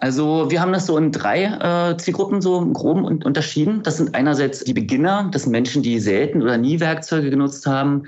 Also 0.00 0.48
wir 0.48 0.60
haben 0.60 0.72
das 0.72 0.86
so 0.86 0.96
in 0.96 1.10
drei 1.10 1.44
äh, 1.44 1.96
Zielgruppen 1.96 2.40
so 2.40 2.58
im 2.58 2.72
Groben 2.72 3.04
unterschieden. 3.04 3.82
Das 3.82 3.96
sind 3.96 4.14
einerseits 4.14 4.62
die 4.62 4.72
Beginner, 4.72 5.28
das 5.32 5.42
sind 5.42 5.50
Menschen, 5.50 5.82
die 5.82 5.98
selten 5.98 6.40
oder 6.40 6.56
nie 6.56 6.78
Werkzeuge 6.78 7.30
genutzt 7.30 7.66
haben. 7.66 8.04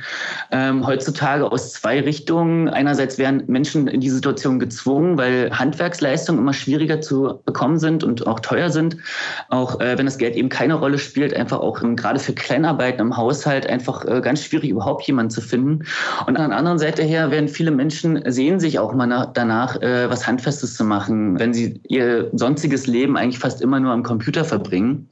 Ähm, 0.53 0.87
heutzutage 0.87 1.51
aus 1.51 1.73
zwei 1.73 2.01
Richtungen. 2.01 2.69
Einerseits 2.69 3.19
werden 3.19 3.43
Menschen 3.49 3.89
in 3.89 4.01
die 4.01 4.11
Situation 4.11 4.61
gezwungen, 4.61 5.19
weil 5.19 5.51
Handwerksleistungen 5.51 6.41
immer 6.41 6.53
schwieriger 6.53 7.01
zu 7.01 7.41
bekommen 7.45 7.79
sind 7.79 8.05
und 8.05 8.25
auch 8.25 8.39
teuer 8.39 8.71
sind. 8.71 8.97
Auch 9.49 9.81
äh, 9.81 9.99
wenn 9.99 10.07
das 10.07 10.19
Geld 10.19 10.37
eben 10.37 10.49
keine 10.49 10.75
Rolle 10.75 10.99
spielt, 10.99 11.35
einfach 11.35 11.59
auch 11.59 11.83
ähm, 11.83 11.97
gerade 11.97 12.21
für 12.21 12.35
Kleinarbeiten 12.35 13.01
im 13.01 13.17
Haushalt 13.17 13.69
einfach 13.69 14.05
äh, 14.05 14.21
ganz 14.21 14.45
schwierig, 14.45 14.71
überhaupt 14.71 15.03
jemanden 15.09 15.31
zu 15.31 15.41
finden. 15.41 15.81
Und 16.29 16.37
an 16.37 16.51
der 16.51 16.59
anderen 16.59 16.79
Seite 16.79 17.03
her 17.03 17.33
werden 17.33 17.49
viele 17.49 17.73
Menschen 17.73 18.23
sehen 18.31 18.61
sich 18.61 18.79
auch 18.79 18.95
mal 18.95 19.09
nach, 19.09 19.33
danach, 19.33 19.75
äh, 19.83 20.09
was 20.09 20.29
Handfestes 20.29 20.77
zu 20.77 20.85
machen, 20.85 21.37
wenn 21.41 21.53
sie 21.53 21.80
ihr 21.89 22.31
sonstiges 22.33 22.87
Leben 22.87 23.17
eigentlich 23.17 23.39
fast 23.39 23.61
immer 23.61 23.81
nur 23.81 23.93
am 23.93 24.03
Computer 24.03 24.45
verbringen. 24.45 25.09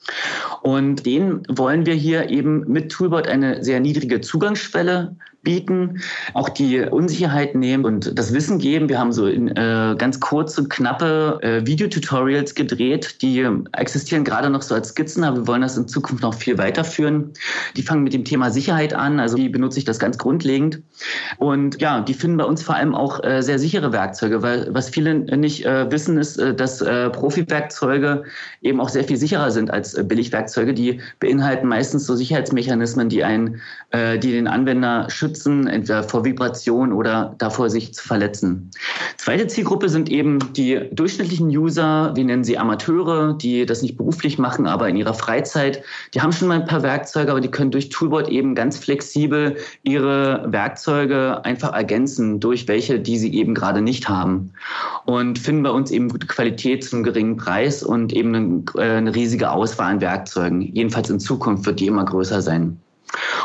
Und 0.62 1.06
denen 1.06 1.42
wollen 1.48 1.86
wir 1.86 1.94
hier 1.94 2.28
eben 2.30 2.64
mit 2.70 2.90
Toolbot 2.90 3.26
eine 3.26 3.62
sehr 3.64 3.80
niedrige 3.80 4.20
Zugangsschwelle 4.20 5.16
bieten, 5.48 6.02
auch 6.34 6.50
die 6.50 6.80
Unsicherheit 6.80 7.54
nehmen 7.54 7.86
und 7.86 8.18
das 8.18 8.34
Wissen 8.34 8.58
geben. 8.58 8.90
Wir 8.90 8.98
haben 8.98 9.12
so 9.12 9.26
in, 9.26 9.48
äh, 9.48 9.94
ganz 9.96 10.20
kurze, 10.20 10.68
knappe 10.68 11.38
äh, 11.40 11.66
Videotutorials 11.66 12.54
gedreht, 12.54 13.22
die 13.22 13.48
existieren 13.72 14.24
gerade 14.24 14.50
noch 14.50 14.60
so 14.60 14.74
als 14.74 14.90
Skizzen, 14.90 15.24
aber 15.24 15.38
wir 15.38 15.46
wollen 15.46 15.62
das 15.62 15.78
in 15.78 15.88
Zukunft 15.88 16.22
noch 16.22 16.34
viel 16.34 16.58
weiterführen. 16.58 17.32
Die 17.76 17.82
fangen 17.82 18.02
mit 18.02 18.12
dem 18.12 18.26
Thema 18.26 18.50
Sicherheit 18.50 18.92
an, 18.92 19.20
also 19.20 19.38
wie 19.38 19.48
benutze 19.48 19.78
ich 19.78 19.86
das 19.86 19.98
ganz 19.98 20.18
grundlegend. 20.18 20.82
Und 21.38 21.80
ja, 21.80 22.02
die 22.02 22.12
finden 22.12 22.36
bei 22.36 22.44
uns 22.44 22.62
vor 22.62 22.74
allem 22.74 22.94
auch 22.94 23.24
äh, 23.24 23.40
sehr 23.40 23.58
sichere 23.58 23.90
Werkzeuge, 23.90 24.42
weil 24.42 24.68
was 24.72 24.90
viele 24.90 25.14
nicht 25.14 25.64
äh, 25.64 25.90
wissen, 25.90 26.18
ist, 26.18 26.36
äh, 26.38 26.54
dass 26.54 26.82
äh, 26.82 27.08
Profi-Werkzeuge 27.08 28.24
eben 28.60 28.82
auch 28.82 28.90
sehr 28.90 29.04
viel 29.04 29.16
sicherer 29.16 29.50
sind 29.50 29.70
als 29.70 29.94
äh, 29.94 30.04
Billigwerkzeuge. 30.04 30.74
Die 30.74 31.00
beinhalten 31.20 31.68
meistens 31.68 32.04
so 32.04 32.14
Sicherheitsmechanismen, 32.14 33.08
die 33.08 33.24
einen, 33.24 33.62
äh, 33.92 34.18
die 34.18 34.32
den 34.32 34.46
Anwender 34.46 35.08
schützen, 35.08 35.37
entweder 35.46 36.02
vor 36.02 36.24
Vibration 36.24 36.92
oder 36.92 37.34
davor, 37.38 37.70
sich 37.70 37.94
zu 37.94 38.06
verletzen. 38.06 38.70
Zweite 39.16 39.46
Zielgruppe 39.46 39.88
sind 39.88 40.10
eben 40.10 40.38
die 40.54 40.88
durchschnittlichen 40.92 41.48
User, 41.48 42.12
wir 42.14 42.24
nennen 42.24 42.44
sie 42.44 42.56
Amateure, 42.56 43.34
die 43.34 43.66
das 43.66 43.82
nicht 43.82 43.96
beruflich 43.96 44.38
machen, 44.38 44.66
aber 44.66 44.88
in 44.88 44.96
ihrer 44.96 45.14
Freizeit. 45.14 45.82
Die 46.14 46.20
haben 46.20 46.32
schon 46.32 46.48
mal 46.48 46.60
ein 46.60 46.66
paar 46.66 46.82
Werkzeuge, 46.82 47.30
aber 47.30 47.40
die 47.40 47.50
können 47.50 47.70
durch 47.70 47.88
Toolboard 47.88 48.28
eben 48.28 48.54
ganz 48.54 48.78
flexibel 48.78 49.56
ihre 49.82 50.44
Werkzeuge 50.46 51.44
einfach 51.44 51.72
ergänzen 51.72 52.40
durch 52.40 52.68
welche, 52.68 53.00
die 53.00 53.18
sie 53.18 53.34
eben 53.34 53.54
gerade 53.54 53.82
nicht 53.82 54.08
haben. 54.08 54.52
Und 55.04 55.38
finden 55.38 55.62
bei 55.62 55.70
uns 55.70 55.90
eben 55.90 56.08
gute 56.08 56.26
Qualität 56.26 56.84
zum 56.84 57.02
geringen 57.02 57.36
Preis 57.36 57.82
und 57.82 58.12
eben 58.12 58.34
eine, 58.34 58.62
äh, 58.76 58.96
eine 58.96 59.14
riesige 59.14 59.50
Auswahl 59.50 59.92
an 59.92 60.00
Werkzeugen. 60.00 60.60
Jedenfalls 60.60 61.10
in 61.10 61.20
Zukunft 61.20 61.66
wird 61.66 61.80
die 61.80 61.86
immer 61.86 62.04
größer 62.04 62.42
sein. 62.42 62.80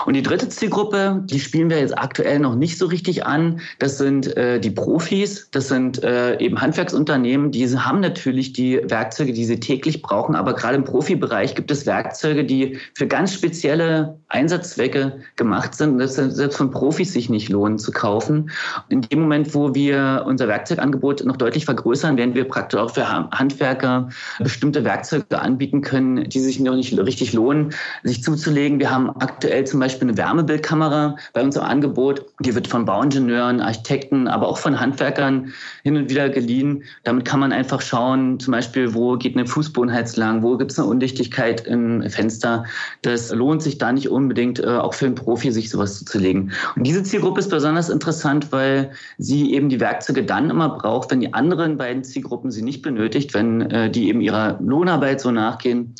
Und 0.05 0.15
die 0.15 0.22
dritte 0.22 0.50
Zielgruppe, 0.50 1.22
die 1.25 1.39
spielen 1.39 1.70
wir 1.70 1.79
jetzt 1.79 1.98
aktuell 1.98 2.39
noch 2.39 2.55
nicht 2.55 2.77
so 2.77 2.88
richtig 2.88 3.25
an. 3.25 3.62
Das 3.79 3.98
sind 3.98 4.36
äh, 4.36 4.60
die 4.60 4.72
Profis, 4.72 5.50
das 5.51 5.67
sind 5.70 6.03
äh, 6.03 6.38
eben 6.39 6.60
Handwerksunternehmen. 6.60 7.51
Diese 7.51 7.86
haben 7.86 8.00
natürlich 8.01 8.53
die 8.53 8.82
Werkzeuge, 8.84 9.34
die 9.34 9.46
sie 9.46 9.60
täglich 9.60 10.01
brauchen. 10.01 10.36
Aber 10.36 10.53
gerade 10.53 10.75
im 10.75 10.84
Profibereich 10.84 11.55
gibt 11.55 11.72
es 11.72 11.86
Werkzeuge, 11.86 12.43
die 12.43 12.77
für 12.93 13.08
ganz 13.08 13.34
spezielle 13.34 14.17
Einsatzzwecke 14.29 15.22
gemacht 15.36 15.75
sind 15.75 15.91
und 15.91 16.00
das 16.00 16.15
selbst 16.15 16.58
von 16.58 16.72
Profis 16.72 17.13
sich 17.13 17.29
nicht 17.29 17.50
lohnen 17.50 17.77
zu 17.77 17.91
kaufen. 17.91 18.50
In 18.89 19.01
dem 19.01 19.22
Moment, 19.22 19.53
wo 19.53 19.74
wir 19.74 20.24
unser 20.25 20.48
Werkzeugangebot 20.48 21.24
noch 21.25 21.38
deutlich 21.38 21.65
vergrößern, 21.65 22.17
werden 22.17 22.36
wir 22.36 22.46
praktisch 22.46 22.79
auch 22.79 22.93
für 22.93 23.08
Handwerker 23.08 24.10
bestimmte 24.39 24.84
Werkzeuge 24.84 25.39
anbieten 25.39 25.82
können, 25.82 26.29
die 26.29 26.39
sich 26.39 26.60
noch 26.60 26.75
nicht 26.75 26.98
richtig 26.98 27.34
lohnen, 27.34 27.74
sich 28.03 28.24
zuzulegen. 28.24 28.79
Wir 28.79 28.91
haben 28.91 29.10
aktuell 29.53 29.67
zum 29.67 29.79
Beispiel 29.79 30.07
eine 30.07 30.17
Wärmebildkamera 30.17 31.15
bei 31.33 31.43
uns 31.43 31.55
im 31.55 31.62
Angebot. 31.62 32.25
Die 32.39 32.55
wird 32.55 32.67
von 32.67 32.86
Bauingenieuren, 32.86 33.62
Architekten, 33.62 34.27
aber 34.27 34.48
auch 34.48 34.57
von 34.57 34.79
Handwerkern 34.79 35.53
hin 35.83 35.95
und 35.95 36.10
wieder 36.10 36.29
geliehen. 36.29 36.83
Damit 37.03 37.25
kann 37.25 37.39
man 37.39 37.51
einfach 37.51 37.79
schauen, 37.81 38.39
zum 38.39 38.51
Beispiel, 38.51 38.95
wo 38.95 39.15
geht 39.15 39.38
eine 39.38 39.45
Fußbodenheiz 39.45 40.15
lang, 40.15 40.41
wo 40.41 40.57
gibt 40.57 40.72
es 40.72 40.79
eine 40.79 40.88
Undichtigkeit 40.88 41.67
im 41.67 42.10
Fenster. 42.10 42.65
Das 43.03 43.31
lohnt 43.31 43.62
sich 43.62 43.77
da 43.77 43.91
nicht 43.91 44.10
unbedingt, 44.10 44.60
äh, 44.60 44.65
auch 44.65 44.95
für 44.95 45.05
einen 45.05 45.15
Profi, 45.15 45.51
sich 45.51 45.69
sowas 45.69 46.00
zuzulegen. 46.00 46.51
Und 46.75 46.88
diese 46.88 47.03
Zielgruppe 47.03 47.39
ist 47.39 47.51
besonders 47.51 47.89
interessant, 47.89 48.51
weil 48.51 48.91
sie 49.19 49.53
eben 49.53 49.69
die 49.69 49.79
Werkzeuge 49.79 50.24
dann 50.24 50.50
immer 50.50 50.69
braucht, 50.69 51.12
wenn 51.12 51.19
die 51.19 51.33
anderen 51.33 51.77
beiden 51.77 52.03
Zielgruppen 52.03 52.50
sie 52.50 52.63
nicht 52.63 52.81
benötigt, 52.81 53.36
wenn 53.36 53.62
äh, 53.69 53.91
die 53.91 54.10
eben 54.10 54.22
ihrer 54.22 54.60
Lohnarbeit 54.62 55.22
so 55.22 55.29
nachgehen. 55.29 55.93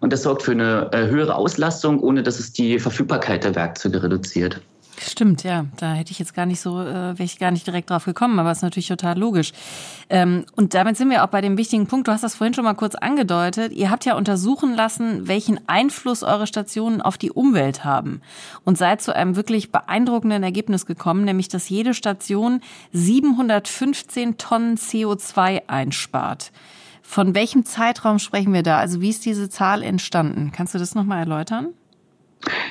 Und 0.00 0.12
das 0.12 0.24
sorgt 0.24 0.42
für 0.42 0.52
eine 0.52 0.90
äh, 0.92 1.06
höhere 1.06 1.36
Auslastung, 1.36 2.00
ohne 2.00 2.24
dass 2.24 2.40
es 2.40 2.52
die 2.52 2.80
Verfügbarkeit 2.80 2.95
der 3.04 3.54
Werkzeuge 3.54 4.02
reduziert. 4.02 4.60
Stimmt, 4.98 5.42
ja. 5.42 5.66
Da 5.76 5.92
hätte 5.92 6.10
ich 6.10 6.18
jetzt 6.18 6.34
gar 6.34 6.46
nicht 6.46 6.60
so, 6.60 6.80
äh, 6.80 7.18
wäre 7.18 7.22
ich 7.24 7.38
gar 7.38 7.50
nicht 7.50 7.66
direkt 7.66 7.90
drauf 7.90 8.06
gekommen, 8.06 8.38
aber 8.38 8.50
ist 8.50 8.62
natürlich 8.62 8.88
total 8.88 9.18
logisch. 9.18 9.52
Ähm, 10.08 10.46
und 10.54 10.74
damit 10.74 10.96
sind 10.96 11.10
wir 11.10 11.22
auch 11.22 11.28
bei 11.28 11.42
dem 11.42 11.58
wichtigen 11.58 11.86
Punkt. 11.86 12.08
Du 12.08 12.12
hast 12.12 12.24
das 12.24 12.34
vorhin 12.34 12.54
schon 12.54 12.64
mal 12.64 12.74
kurz 12.74 12.94
angedeutet. 12.94 13.72
Ihr 13.72 13.90
habt 13.90 14.06
ja 14.06 14.16
untersuchen 14.16 14.74
lassen, 14.74 15.28
welchen 15.28 15.60
Einfluss 15.68 16.22
eure 16.22 16.46
Stationen 16.46 17.02
auf 17.02 17.18
die 17.18 17.30
Umwelt 17.30 17.84
haben 17.84 18.22
und 18.64 18.78
seid 18.78 19.02
zu 19.02 19.14
einem 19.14 19.36
wirklich 19.36 19.70
beeindruckenden 19.70 20.42
Ergebnis 20.42 20.86
gekommen, 20.86 21.24
nämlich 21.24 21.48
dass 21.48 21.68
jede 21.68 21.92
Station 21.92 22.62
715 22.92 24.38
Tonnen 24.38 24.76
CO2 24.76 25.62
einspart. 25.66 26.52
Von 27.02 27.34
welchem 27.34 27.64
Zeitraum 27.64 28.18
sprechen 28.18 28.52
wir 28.52 28.62
da? 28.62 28.78
Also 28.78 29.00
wie 29.00 29.10
ist 29.10 29.24
diese 29.26 29.48
Zahl 29.50 29.82
entstanden? 29.82 30.52
Kannst 30.52 30.74
du 30.74 30.78
das 30.78 30.94
nochmal 30.94 31.20
erläutern? 31.20 31.68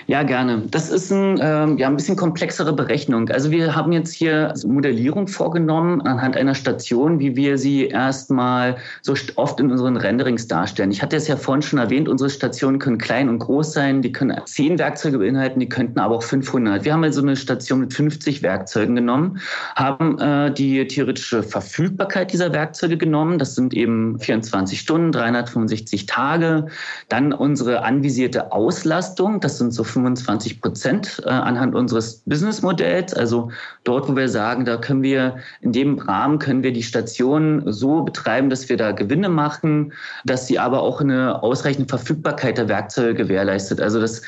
Ja, 0.08 0.22
gerne. 0.22 0.62
Das 0.70 0.92
ist 0.92 1.12
ein, 1.12 1.40
ähm, 1.42 1.80
ja, 1.80 1.88
ein 1.88 1.96
bisschen 1.96 2.16
komplexere 2.16 2.74
Berechnung. 2.74 3.28
Also 3.30 3.50
wir 3.50 3.76
haben 3.76 3.92
jetzt 3.92 4.14
hier 4.14 4.54
Modellierung 4.64 5.28
vorgenommen 5.28 6.00
anhand 6.02 6.38
einer 6.38 6.54
Station, 6.54 7.20
wie 7.20 7.36
wir 7.36 7.58
sie 7.58 7.88
erstmal 7.88 8.76
so 9.02 9.16
oft 9.36 9.60
in 9.60 9.72
unseren 9.72 9.98
Renderings 9.98 10.48
darstellen. 10.48 10.92
Ich 10.92 11.02
hatte 11.02 11.16
es 11.16 11.28
ja 11.28 11.36
vorhin 11.38 11.64
schon 11.64 11.80
erwähnt, 11.80 12.08
unsere 12.08 12.30
Stationen 12.30 12.78
können 12.78 13.00
klein 13.00 13.30
und 13.30 13.40
groß 13.40 13.74
sein. 13.74 14.04
Die 14.04 14.12
können 14.12 14.40
zehn 14.46 14.78
Werkzeuge 14.78 15.18
beinhalten, 15.18 15.60
die 15.60 15.70
könnten 15.70 15.98
aber 15.98 16.18
auch 16.18 16.24
500. 16.24 16.86
Wir 16.86 16.94
haben 16.94 17.04
also 17.04 17.24
eine 17.24 17.36
Station 17.36 17.80
mit 17.80 17.92
50 17.92 18.44
Werkzeugen 18.44 18.96
genommen, 18.96 19.40
haben 19.76 20.20
äh, 20.20 20.54
die 20.54 20.88
theoretische 20.88 21.42
Verfügbarkeit 21.42 22.32
dieser 22.32 22.54
Werkzeuge 22.54 22.98
genommen. 22.98 23.40
Das 23.40 23.56
sind 23.56 23.74
eben 23.74 24.20
24 24.20 24.80
Stunden, 24.80 25.12
365 25.12 26.06
Tage. 26.06 26.68
Dann 27.10 27.34
unsere 27.34 27.84
anvisierte 27.84 28.52
Auslastung. 28.52 29.40
Das 29.40 29.58
sind 29.58 29.74
so 29.74 29.84
25 29.96 30.62
Prozent 30.62 31.22
äh, 31.25 31.30
anhand 31.30 31.75
unseres 31.75 32.22
Businessmodells. 32.25 33.14
Also 33.14 33.50
dort, 33.84 34.10
wo 34.10 34.16
wir 34.16 34.30
sagen, 34.30 34.66
da 34.66 34.78
können 34.78 35.02
wir 35.02 35.38
in 35.62 35.72
dem 35.72 35.98
Rahmen 35.98 36.40
können 36.40 36.64
wir 36.64 36.74
die 36.74 36.84
Station 36.84 37.64
so 37.72 38.04
betreiben, 38.04 38.50
dass 38.50 38.70
wir 38.70 38.78
da 38.78 38.92
Gewinne 38.92 39.30
machen, 39.30 39.94
dass 40.25 40.48
sie 40.48 40.60
aber 40.60 40.82
auch 40.82 41.02
eine 41.02 41.42
ausreichende 41.42 41.90
Verfügbarkeit 41.90 42.58
der 42.58 42.68
Werkzeuge 42.68 43.16
gewährleistet. 43.16 43.82
Also 43.82 44.00
dass 44.00 44.22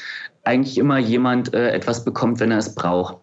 eigentlich 0.43 0.77
immer 0.77 0.97
jemand 0.97 1.53
äh, 1.53 1.71
etwas 1.71 2.03
bekommt, 2.03 2.39
wenn 2.39 2.51
er 2.51 2.59
es 2.59 2.73
braucht. 2.73 3.17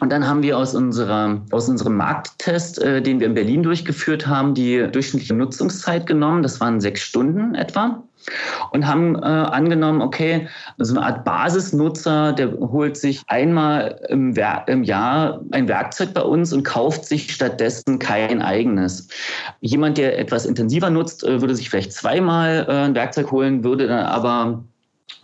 Und 0.00 0.10
dann 0.10 0.26
haben 0.26 0.42
wir 0.42 0.58
aus, 0.58 0.74
unserer, 0.74 1.40
aus 1.52 1.68
unserem 1.68 1.96
Markttest, 1.96 2.82
äh, 2.82 3.00
den 3.00 3.20
wir 3.20 3.28
in 3.28 3.34
Berlin 3.34 3.62
durchgeführt 3.62 4.26
haben, 4.26 4.54
die 4.54 4.86
durchschnittliche 4.90 5.34
Nutzungszeit 5.34 6.06
genommen. 6.06 6.42
Das 6.42 6.60
waren 6.60 6.80
sechs 6.80 7.02
Stunden 7.02 7.54
etwa 7.54 8.02
und 8.72 8.86
haben 8.86 9.16
äh, 9.16 9.26
angenommen, 9.26 10.02
okay, 10.02 10.48
so 10.78 10.96
eine 10.96 11.06
Art 11.06 11.24
Basisnutzer, 11.24 12.32
der 12.32 12.52
holt 12.52 12.96
sich 12.96 13.22
einmal 13.28 14.00
im, 14.08 14.34
im, 14.66 14.82
Jahr 14.84 15.40
ein 15.52 15.68
Werkzeug 15.68 16.14
bei 16.14 16.22
uns 16.22 16.52
und 16.52 16.62
kauft 16.62 17.04
sich 17.04 17.32
stattdessen 17.32 17.98
kein 17.98 18.42
eigenes. 18.42 19.08
Jemand, 19.60 19.98
der 19.98 20.18
etwas 20.18 20.46
intensiver 20.46 20.90
nutzt, 20.90 21.24
äh, 21.24 21.40
würde 21.40 21.54
sich 21.54 21.70
vielleicht 21.70 21.92
zweimal 21.92 22.66
äh, 22.68 22.72
ein 22.72 22.94
Werkzeug 22.94 23.30
holen, 23.30 23.64
würde 23.64 23.86
dann 23.86 24.06
aber 24.06 24.64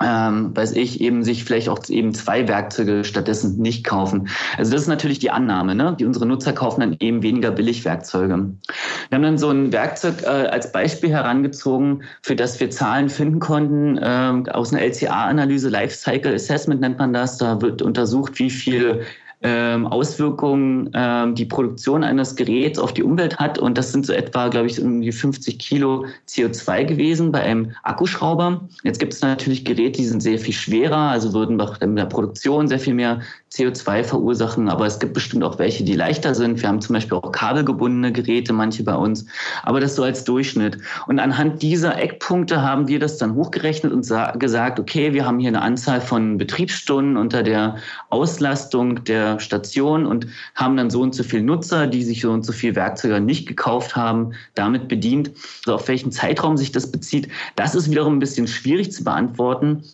ähm, 0.05 0.57
weiß 0.57 0.73
ich, 0.73 1.01
eben 1.01 1.23
sich 1.23 1.45
vielleicht 1.45 1.69
auch 1.69 1.79
eben 1.89 2.15
zwei 2.15 2.49
Werkzeuge 2.49 3.05
stattdessen 3.05 3.61
nicht 3.61 3.85
kaufen. 3.85 4.29
Also 4.57 4.73
das 4.73 4.83
ist 4.83 4.89
natürlich 4.89 5.19
die 5.19 5.31
Annahme, 5.31 5.75
ne? 5.75 5.97
Die 5.99 6.05
unsere 6.05 6.27
Nutzer 6.27 6.53
kaufen 6.53 6.81
dann 6.81 6.97
eben 7.01 7.23
weniger 7.23 7.51
Billigwerkzeuge. 7.51 8.29
Wir 8.29 9.17
haben 9.17 9.23
dann 9.23 9.39
so 9.39 9.51
ein 9.51 9.73
Werkzeug 9.73 10.23
äh, 10.23 10.27
als 10.27 10.73
Beispiel 10.73 11.11
herangezogen, 11.11 12.03
für 12.23 12.37
das 12.37 12.61
wir 12.61 12.71
Zahlen 12.71 13.09
finden 13.09 13.41
konnten 13.41 13.99
äh, 13.99 14.51
aus 14.51 14.73
einer 14.73 14.83
LCA-Analyse, 14.83 15.69
Lifecycle 15.69 16.35
Assessment 16.35 16.81
nennt 16.81 16.99
man 16.99 17.13
das. 17.13 17.39
Da 17.39 17.61
wird 17.61 17.83
untersucht, 17.83 18.39
wie 18.39 18.51
viel 18.51 19.03
ähm, 19.43 19.87
Auswirkungen 19.87 20.91
ähm, 20.95 21.35
die 21.35 21.45
Produktion 21.45 22.05
eines 22.05 22.37
Geräts 22.37 22.79
auf 22.79 22.95
die 22.95 23.03
Umwelt 23.03 23.39
hat. 23.39 23.59
Und 23.59 23.77
das 23.77 23.93
sind 23.93 24.07
so 24.07 24.13
etwa, 24.13 24.49
glaube 24.49 24.69
ich, 24.69 24.81
um 24.81 25.01
die 25.01 25.13
50 25.13 25.59
Kilo 25.59 26.07
CO2 26.29 26.85
gewesen 26.85 27.33
bei 27.33 27.41
einem 27.41 27.73
Akkuschrauber. 27.83 28.69
Jetzt 28.85 29.01
gibt 29.01 29.13
es 29.13 29.21
natürlich 29.21 29.65
Geräte, 29.65 30.01
die 30.01 30.07
sind 30.07 30.23
sehr 30.23 30.39
viel 30.39 30.55
schwerer, 30.55 31.11
also 31.11 31.33
würden 31.33 31.61
in 31.81 31.97
der 31.97 32.07
Produktion 32.07 32.69
sehr 32.69 32.79
viel 32.79 32.95
mehr 32.95 33.21
CO2 33.51 34.05
verursachen. 34.05 34.69
Aber 34.69 34.87
es 34.87 34.99
gibt 34.99 35.15
bestimmt 35.15 35.43
auch 35.43 35.59
welche, 35.59 35.83
die 35.85 35.95
leichter 35.95 36.35
sind. 36.35 36.61
Wir 36.61 36.69
haben 36.69 36.81
zum 36.81 36.95
Beispiel 36.95 37.19
auch 37.19 37.33
kabelgebundene 37.33 38.13
Geräte, 38.13 38.53
manche 38.53 38.85
bei 38.85 38.95
uns. 38.95 39.27
Aber 39.65 39.81
das 39.81 39.97
so 39.97 40.05
als 40.05 40.25
Durchschnitt. 40.25 40.79
Und 41.07 41.19
anhand 41.19 41.63
dieser 41.63 42.01
Eckpunkte 42.01 42.63
haben 42.63 42.87
wir 42.87 43.01
das 43.01 43.19
dann 43.19 43.35
hochgerechnet 43.35 43.93
und 43.93 44.09
gesagt, 44.39 44.79
okay, 44.79 45.13
wir 45.13 45.27
haben 45.27 45.39
hier 45.41 45.49
eine 45.49 45.63
Anzahl 45.63 46.01
von 46.01 46.39
Betriebsstunden 46.39 47.17
unter 47.17 47.43
der 47.43 47.77
Auslastung 48.11 49.03
der 49.05 49.32
Station 49.41 50.07
und 50.07 50.27
haben 50.55 50.77
dann 50.77 50.91
so 50.91 51.01
und 51.01 51.15
so 51.15 51.23
viele 51.23 51.43
Nutzer, 51.43 51.87
die 51.87 52.03
sich 52.03 52.21
so 52.21 52.31
und 52.31 52.45
so 52.45 52.53
viele 52.53 52.77
Werkzeuge 52.77 53.21
nicht 53.21 53.47
gekauft 53.47 53.97
haben, 53.97 54.33
damit 54.55 54.89
bedient. 54.89 55.31
Also 55.65 55.77
auf 55.77 55.89
welchen 55.89 56.13
Zeitraum 56.13 56.57
sich 56.57 56.73
das 56.73 56.91
bezieht, 56.91 57.29
das 57.57 57.75
ist 57.75 57.91
wiederum 57.91 58.17
ein 58.17 58.21
bisschen 58.21 58.47
schwierig 58.47 58.93
zu 58.93 59.05
beantworten. 59.05 59.85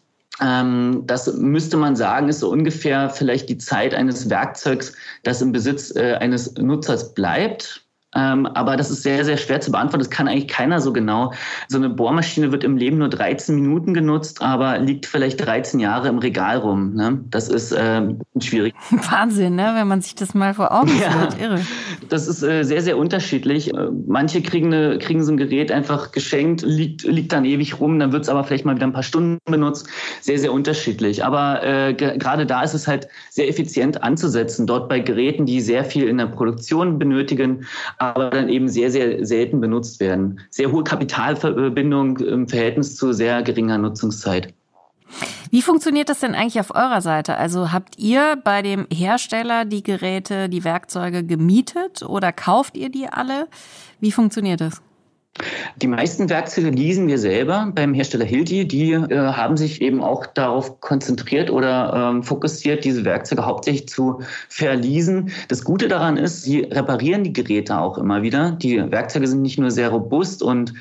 Ähm, 0.40 1.02
das 1.06 1.32
müsste 1.36 1.76
man 1.76 1.96
sagen, 1.96 2.28
ist 2.28 2.40
so 2.40 2.50
ungefähr 2.50 3.10
vielleicht 3.10 3.48
die 3.48 3.58
Zeit 3.58 3.94
eines 3.94 4.30
Werkzeugs, 4.30 4.92
das 5.24 5.42
im 5.42 5.52
Besitz 5.52 5.94
äh, 5.96 6.14
eines 6.14 6.54
Nutzers 6.54 7.14
bleibt 7.14 7.87
Ähm, 8.14 8.46
aber 8.46 8.76
das 8.76 8.90
ist 8.90 9.02
sehr, 9.02 9.22
sehr 9.24 9.36
schwer 9.36 9.60
zu 9.60 9.70
beantworten. 9.70 9.98
Das 9.98 10.10
kann 10.10 10.28
eigentlich 10.28 10.48
keiner 10.48 10.80
so 10.80 10.94
genau. 10.94 11.32
So 11.68 11.76
eine 11.76 11.90
Bohrmaschine 11.90 12.52
wird 12.52 12.64
im 12.64 12.78
Leben 12.78 12.98
nur 12.98 13.10
13 13.10 13.54
Minuten 13.54 13.92
genutzt, 13.92 14.40
aber 14.40 14.78
liegt 14.78 15.04
vielleicht 15.04 15.44
13 15.44 15.78
Jahre 15.78 16.08
im 16.08 16.18
Regal 16.18 16.56
rum. 16.58 16.94
Ne? 16.94 17.20
Das 17.28 17.48
ist 17.48 17.72
äh, 17.72 18.02
schwierig. 18.40 18.74
Wahnsinn, 18.90 19.56
ne? 19.56 19.72
wenn 19.74 19.88
man 19.88 20.00
sich 20.00 20.14
das 20.14 20.34
mal 20.34 20.54
vor 20.54 20.72
Augen 20.72 20.88
führt. 20.88 21.38
Ja, 21.38 21.46
Irre. 21.46 21.60
Das 22.08 22.26
ist 22.26 22.42
äh, 22.42 22.62
sehr, 22.62 22.80
sehr 22.80 22.96
unterschiedlich. 22.96 23.74
Äh, 23.74 23.88
manche 24.06 24.40
kriegen, 24.40 24.72
eine, 24.72 24.98
kriegen 24.98 25.22
so 25.22 25.32
ein 25.32 25.36
Gerät 25.36 25.70
einfach 25.70 26.10
geschenkt, 26.12 26.62
liegt, 26.62 27.02
liegt 27.02 27.32
dann 27.32 27.44
ewig 27.44 27.78
rum, 27.78 27.98
dann 27.98 28.12
wird 28.12 28.22
es 28.22 28.30
aber 28.30 28.42
vielleicht 28.44 28.64
mal 28.64 28.74
wieder 28.74 28.86
ein 28.86 28.94
paar 28.94 29.02
Stunden 29.02 29.38
benutzt. 29.44 29.86
Sehr, 30.22 30.38
sehr 30.38 30.54
unterschiedlich. 30.54 31.26
Aber 31.26 31.62
äh, 31.62 31.92
gerade 31.92 32.46
da 32.46 32.62
ist 32.62 32.72
es 32.72 32.88
halt 32.88 33.08
sehr 33.28 33.48
effizient 33.48 34.02
anzusetzen. 34.02 34.66
Dort 34.66 34.88
bei 34.88 35.00
Geräten, 35.00 35.44
die 35.44 35.60
sehr 35.60 35.84
viel 35.84 36.08
in 36.08 36.16
der 36.16 36.26
Produktion 36.26 36.98
benötigen, 36.98 37.66
aber 37.98 38.30
dann 38.30 38.48
eben 38.48 38.68
sehr, 38.68 38.90
sehr 38.90 39.24
selten 39.26 39.60
benutzt 39.60 40.00
werden. 40.00 40.40
Sehr 40.50 40.72
hohe 40.72 40.84
Kapitalverbindung 40.84 42.18
im 42.18 42.48
Verhältnis 42.48 42.96
zu 42.96 43.12
sehr 43.12 43.42
geringer 43.42 43.78
Nutzungszeit. 43.78 44.54
Wie 45.50 45.62
funktioniert 45.62 46.08
das 46.08 46.20
denn 46.20 46.34
eigentlich 46.34 46.60
auf 46.60 46.74
eurer 46.74 47.00
Seite? 47.00 47.36
Also 47.38 47.72
habt 47.72 47.98
ihr 47.98 48.36
bei 48.44 48.62
dem 48.62 48.86
Hersteller 48.92 49.64
die 49.64 49.82
Geräte, 49.82 50.48
die 50.48 50.64
Werkzeuge 50.64 51.24
gemietet 51.24 52.02
oder 52.02 52.32
kauft 52.32 52.76
ihr 52.76 52.90
die 52.90 53.08
alle? 53.08 53.48
Wie 54.00 54.12
funktioniert 54.12 54.60
das? 54.60 54.82
Die 55.76 55.86
meisten 55.86 56.28
Werkzeuge 56.28 56.70
leasen 56.70 57.06
wir 57.06 57.18
selber 57.18 57.70
beim 57.74 57.94
Hersteller 57.94 58.24
Hilti. 58.24 58.66
Die 58.66 58.92
äh, 58.92 59.16
haben 59.16 59.56
sich 59.56 59.80
eben 59.80 60.02
auch 60.02 60.26
darauf 60.26 60.80
konzentriert 60.80 61.50
oder 61.50 61.92
ähm, 61.94 62.22
fokussiert, 62.22 62.84
diese 62.84 63.04
Werkzeuge 63.04 63.46
hauptsächlich 63.46 63.88
zu 63.88 64.20
verleasen. 64.48 65.30
Das 65.48 65.64
Gute 65.64 65.88
daran 65.88 66.16
ist, 66.16 66.42
sie 66.42 66.60
reparieren 66.60 67.24
die 67.24 67.32
Geräte 67.32 67.78
auch 67.78 67.98
immer 67.98 68.22
wieder. 68.22 68.52
Die 68.52 68.78
Werkzeuge 68.90 69.26
sind 69.28 69.42
nicht 69.42 69.58
nur 69.58 69.70
sehr 69.70 69.90
robust 69.90 70.42
und 70.42 70.74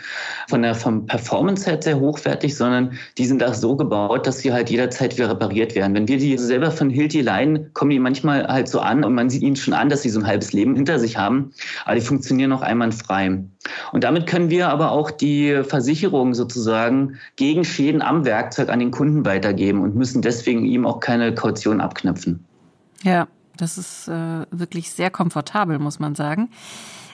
von 0.48 0.62
der 0.62 0.76
vom 0.76 1.06
Performance 1.06 1.70
her 1.70 1.80
sehr 1.82 2.00
hochwertig, 2.00 2.56
sondern 2.56 2.94
die 3.18 3.26
sind 3.26 3.44
auch 3.44 3.54
so 3.54 3.76
gebaut, 3.76 4.26
dass 4.26 4.40
sie 4.40 4.52
halt 4.52 4.70
jederzeit 4.70 5.18
wieder 5.18 5.30
repariert 5.30 5.76
werden. 5.76 5.94
Wenn 5.94 6.08
wir 6.08 6.18
die 6.18 6.38
selber 6.38 6.72
von 6.72 6.90
Hilti 6.90 7.22
leihen, 7.22 7.72
kommen 7.74 7.92
die 7.92 8.00
manchmal 8.00 8.48
halt 8.48 8.68
so 8.68 8.80
an 8.80 9.04
und 9.04 9.14
man 9.14 9.30
sieht 9.30 9.44
ihnen 9.44 9.56
schon 9.56 9.74
an, 9.74 9.90
dass 9.90 10.02
sie 10.02 10.10
so 10.10 10.20
ein 10.20 10.28
halbes 10.28 10.54
Leben 10.54 10.76
hinter 10.76 11.00
sich 11.00 11.18
haben. 11.18 11.52
Aber 11.86 11.96
die 11.96 12.02
funktionieren 12.02 12.52
auch 12.52 12.62
einwandfrei. 12.62 13.44
Und 13.91 14.03
damit 14.03 14.27
können 14.27 14.50
wir 14.50 14.69
aber 14.69 14.91
auch 14.91 15.12
die 15.12 15.63
Versicherung 15.63 16.33
sozusagen 16.33 17.17
gegen 17.36 17.63
Schäden 17.63 18.01
am 18.01 18.25
Werkzeug 18.25 18.69
an 18.69 18.79
den 18.79 18.91
Kunden 18.91 19.25
weitergeben 19.25 19.81
und 19.81 19.95
müssen 19.95 20.21
deswegen 20.21 20.65
ihm 20.65 20.86
auch 20.86 21.00
keine 21.00 21.33
Kaution 21.33 21.81
abknüpfen. 21.81 22.45
Ja, 23.03 23.27
das 23.55 23.77
ist 23.77 24.07
äh, 24.07 24.45
wirklich 24.51 24.91
sehr 24.91 25.09
komfortabel, 25.09 25.79
muss 25.79 26.00
man 26.00 26.15
sagen. 26.15 26.50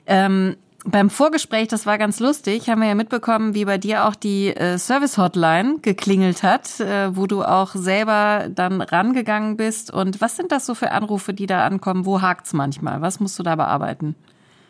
Ähm, 0.05 0.55
beim 0.85 1.09
Vorgespräch, 1.09 1.69
das 1.69 1.85
war 1.85 1.97
ganz 1.97 2.19
lustig, 2.19 2.69
haben 2.69 2.81
wir 2.81 2.89
ja 2.89 2.95
mitbekommen, 2.95 3.53
wie 3.53 3.63
bei 3.63 3.77
dir 3.77 4.05
auch 4.05 4.15
die 4.15 4.53
äh, 4.53 4.77
Service-Hotline 4.77 5.79
geklingelt 5.81 6.43
hat, 6.43 6.79
äh, 6.81 7.15
wo 7.15 7.25
du 7.25 7.43
auch 7.43 7.73
selber 7.73 8.47
dann 8.53 8.81
rangegangen 8.81 9.55
bist. 9.55 9.93
Und 9.93 10.19
was 10.19 10.35
sind 10.35 10.51
das 10.51 10.65
so 10.65 10.75
für 10.75 10.91
Anrufe, 10.91 11.33
die 11.33 11.45
da 11.45 11.65
ankommen? 11.65 12.05
Wo 12.05 12.21
hakt's 12.21 12.51
manchmal? 12.51 13.01
Was 13.01 13.21
musst 13.21 13.39
du 13.39 13.43
da 13.43 13.55
bearbeiten? 13.55 14.15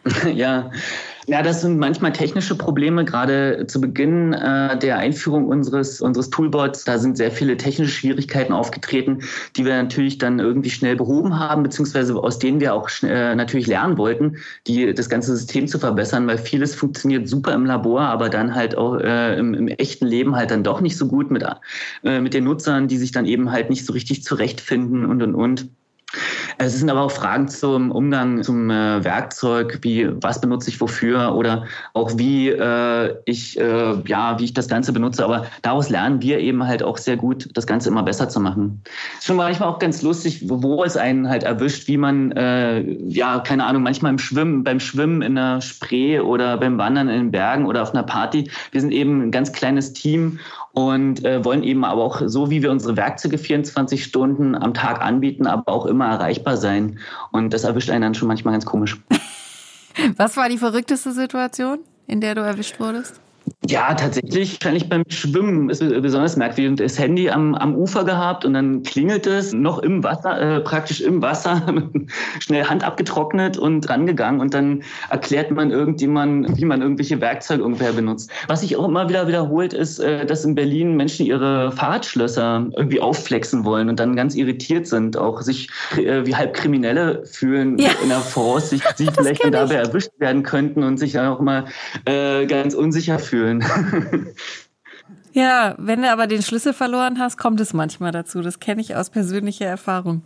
Ja, 0.33 0.69
ja, 1.27 1.41
das 1.41 1.61
sind 1.61 1.77
manchmal 1.77 2.11
technische 2.11 2.55
Probleme. 2.55 3.05
Gerade 3.05 3.65
zu 3.67 3.79
Beginn 3.79 4.33
äh, 4.33 4.77
der 4.77 4.97
Einführung 4.97 5.47
unseres, 5.47 6.01
unseres 6.01 6.29
Toolbots, 6.29 6.83
da 6.83 6.97
sind 6.97 7.17
sehr 7.17 7.31
viele 7.31 7.55
technische 7.55 7.91
Schwierigkeiten 7.91 8.51
aufgetreten, 8.51 9.19
die 9.55 9.65
wir 9.65 9.81
natürlich 9.81 10.17
dann 10.17 10.39
irgendwie 10.39 10.69
schnell 10.69 10.95
behoben 10.95 11.39
haben, 11.39 11.63
beziehungsweise 11.63 12.15
aus 12.15 12.39
denen 12.39 12.59
wir 12.59 12.73
auch 12.73 12.89
äh, 13.03 13.35
natürlich 13.35 13.67
lernen 13.67 13.97
wollten, 13.97 14.37
die, 14.67 14.93
das 14.93 15.09
ganze 15.09 15.35
System 15.35 15.67
zu 15.67 15.79
verbessern, 15.79 16.27
weil 16.27 16.37
vieles 16.37 16.75
funktioniert 16.75 17.27
super 17.27 17.53
im 17.53 17.65
Labor, 17.65 18.01
aber 18.01 18.29
dann 18.29 18.53
halt 18.53 18.75
auch 18.75 18.97
äh, 18.97 19.37
im, 19.37 19.53
im 19.53 19.67
echten 19.69 20.07
Leben 20.07 20.35
halt 20.35 20.51
dann 20.51 20.63
doch 20.63 20.81
nicht 20.81 20.97
so 20.97 21.07
gut 21.07 21.31
mit, 21.31 21.45
äh, 22.03 22.19
mit 22.19 22.33
den 22.33 22.43
Nutzern, 22.43 22.87
die 22.87 22.97
sich 22.97 23.11
dann 23.11 23.25
eben 23.25 23.51
halt 23.51 23.69
nicht 23.69 23.85
so 23.85 23.93
richtig 23.93 24.23
zurechtfinden 24.23 25.05
und 25.05 25.21
und 25.21 25.35
und. 25.35 25.69
Es 26.57 26.77
sind 26.77 26.89
aber 26.89 27.01
auch 27.01 27.11
Fragen 27.11 27.47
zum 27.47 27.91
Umgang 27.91 28.43
zum 28.43 28.69
äh, 28.69 29.03
Werkzeug, 29.03 29.79
wie 29.81 30.09
was 30.21 30.39
benutze 30.39 30.69
ich 30.69 30.79
wofür 30.79 31.33
oder 31.35 31.65
auch 31.93 32.17
wie 32.17 32.49
äh, 32.49 33.15
ich 33.25 33.59
äh, 33.59 33.95
ja 34.05 34.39
wie 34.39 34.45
ich 34.45 34.53
das 34.53 34.67
Ganze 34.67 34.93
benutze. 34.93 35.23
Aber 35.23 35.47
daraus 35.61 35.89
lernen 35.89 36.21
wir 36.21 36.39
eben 36.39 36.65
halt 36.65 36.83
auch 36.83 36.97
sehr 36.97 37.17
gut, 37.17 37.49
das 37.53 37.65
Ganze 37.65 37.89
immer 37.89 38.03
besser 38.03 38.29
zu 38.29 38.39
machen. 38.39 38.81
Ist 39.17 39.25
schon 39.25 39.37
manchmal 39.37 39.69
auch 39.69 39.79
ganz 39.79 40.01
lustig, 40.01 40.41
wo 40.47 40.83
es 40.83 40.97
einen 40.97 41.29
halt 41.29 41.43
erwischt, 41.43 41.87
wie 41.87 41.97
man 41.97 42.31
äh, 42.33 42.81
ja 42.81 43.39
keine 43.39 43.65
Ahnung 43.65 43.83
manchmal 43.83 44.11
im 44.11 44.19
Schwimmen 44.19 44.63
beim 44.63 44.79
Schwimmen 44.79 45.21
in 45.21 45.35
der 45.35 45.61
Spree 45.61 46.19
oder 46.19 46.57
beim 46.57 46.77
Wandern 46.77 47.09
in 47.09 47.15
den 47.15 47.31
Bergen 47.31 47.65
oder 47.65 47.81
auf 47.81 47.93
einer 47.93 48.03
Party. 48.03 48.49
Wir 48.71 48.81
sind 48.81 48.91
eben 48.91 49.21
ein 49.21 49.31
ganz 49.31 49.51
kleines 49.51 49.93
Team 49.93 50.39
und 50.73 51.23
äh, 51.23 51.45
wollen 51.45 51.63
eben 51.63 51.85
aber 51.85 52.03
auch 52.03 52.21
so, 52.25 52.49
wie 52.49 52.63
wir 52.63 52.71
unsere 52.71 52.97
Werkzeuge 52.97 53.37
24 53.37 54.03
Stunden 54.03 54.55
am 54.55 54.73
Tag 54.73 55.01
anbieten, 55.01 55.45
aber 55.45 55.71
auch 55.71 55.85
immer 55.85 56.07
erreichbar 56.07 56.57
sein. 56.57 56.99
Und 57.31 57.53
das 57.53 57.63
erwischt 57.63 57.91
einen 57.91 58.01
dann 58.01 58.15
schon 58.15 58.27
manchmal 58.27 58.53
ganz 58.53 58.65
komisch. 58.65 58.99
Was 60.17 60.35
war 60.35 60.49
die 60.49 60.57
verrückteste 60.57 61.11
Situation, 61.11 61.79
in 62.07 62.21
der 62.21 62.33
du 62.33 62.41
erwischt 62.41 62.79
wurdest? 62.79 63.22
Ja, 63.69 63.93
tatsächlich 63.93 64.59
wahrscheinlich 64.59 64.89
beim 64.89 65.03
Schwimmen 65.07 65.69
ist 65.69 65.79
besonders 65.79 66.35
merkwürdig. 66.35 66.79
Das 66.79 66.99
Handy 66.99 67.29
am, 67.29 67.55
am 67.55 67.75
Ufer 67.75 68.03
gehabt 68.03 68.43
und 68.43 68.53
dann 68.53 68.83
klingelt 68.83 69.25
es 69.25 69.53
noch 69.53 69.79
im 69.79 70.03
Wasser, 70.03 70.57
äh, 70.57 70.59
praktisch 70.59 70.99
im 70.99 71.21
Wasser, 71.21 71.61
schnell 72.39 72.65
Hand 72.65 72.83
abgetrocknet 72.83 73.57
und 73.57 73.89
rangegangen 73.89 74.41
und 74.41 74.53
dann 74.53 74.83
erklärt 75.09 75.51
man 75.51 75.71
irgendjemand, 75.71 76.57
wie 76.57 76.65
man 76.65 76.81
irgendwelche 76.81 77.21
Werkzeuge 77.21 77.63
ungefähr 77.63 77.93
benutzt. 77.93 78.29
Was 78.47 78.61
sich 78.61 78.75
auch 78.75 78.85
immer 78.85 79.07
wieder 79.07 79.27
wiederholt, 79.29 79.73
ist, 79.73 79.99
äh, 79.99 80.25
dass 80.25 80.43
in 80.43 80.55
Berlin 80.55 80.97
Menschen 80.97 81.25
ihre 81.25 81.71
Fahrradschlösser 81.71 82.67
irgendwie 82.75 82.99
aufflexen 82.99 83.63
wollen 83.63 83.87
und 83.87 83.97
dann 83.99 84.17
ganz 84.17 84.35
irritiert 84.35 84.87
sind, 84.87 85.15
auch 85.15 85.41
sich 85.41 85.69
äh, 85.97 86.25
wie 86.25 86.35
halb 86.35 86.53
Kriminelle 86.53 87.25
fühlen 87.25 87.77
ja. 87.77 87.91
in 88.03 88.09
der 88.09 88.19
Voraussicht, 88.19 88.85
sie 88.97 89.07
vielleicht 89.07 89.43
dabei 89.53 89.75
erwischt 89.75 90.11
werden 90.19 90.43
könnten 90.43 90.83
und 90.83 90.97
sich 90.97 91.13
dann 91.13 91.27
auch 91.27 91.39
mal 91.39 91.65
äh, 92.05 92.45
ganz 92.45 92.73
unsicher 92.73 93.19
fühlen 93.19 93.32
fühlen. 93.33 93.63
Ja, 95.35 95.73
wenn 95.79 96.03
du 96.03 96.11
aber 96.11 96.27
den 96.27 96.43
Schlüssel 96.43 96.73
verloren 96.73 97.17
hast, 97.17 97.37
kommt 97.37 97.59
es 97.59 97.73
manchmal 97.73 98.11
dazu. 98.11 98.43
Das 98.43 98.59
kenne 98.59 98.81
ich 98.81 98.95
aus 98.95 99.09
persönlicher 99.09 99.65
Erfahrung. 99.65 100.21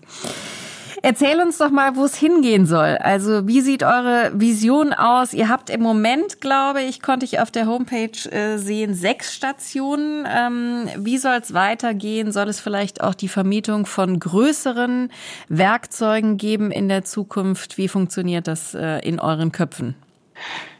Erzähl 1.01 1.39
uns 1.39 1.57
doch 1.59 1.69
mal, 1.69 1.95
wo 1.95 2.03
es 2.03 2.15
hingehen 2.15 2.65
soll. 2.65 2.97
Also 2.97 3.47
wie 3.47 3.61
sieht 3.61 3.83
eure 3.83 4.31
Vision 4.33 4.91
aus? 4.91 5.31
Ihr 5.31 5.47
habt 5.47 5.69
im 5.69 5.81
Moment, 5.81 6.41
glaube 6.41 6.81
ich, 6.81 7.01
konnte 7.01 7.25
ich 7.25 7.39
auf 7.39 7.51
der 7.51 7.67
Homepage 7.67 8.29
äh, 8.29 8.57
sehen, 8.57 8.93
sechs 8.93 9.33
Stationen. 9.33 10.27
Ähm, 10.29 10.89
wie 10.97 11.17
soll 11.17 11.39
es 11.41 11.53
weitergehen? 11.53 12.33
Soll 12.33 12.49
es 12.49 12.59
vielleicht 12.59 12.99
auch 12.99 13.13
die 13.13 13.29
Vermietung 13.29 13.85
von 13.85 14.19
größeren 14.19 15.09
Werkzeugen 15.47 16.35
geben 16.35 16.69
in 16.69 16.89
der 16.89 17.05
Zukunft? 17.05 17.77
Wie 17.77 17.87
funktioniert 17.87 18.45
das 18.45 18.73
äh, 18.73 18.99
in 19.07 19.21
euren 19.21 19.53
Köpfen? 19.53 19.95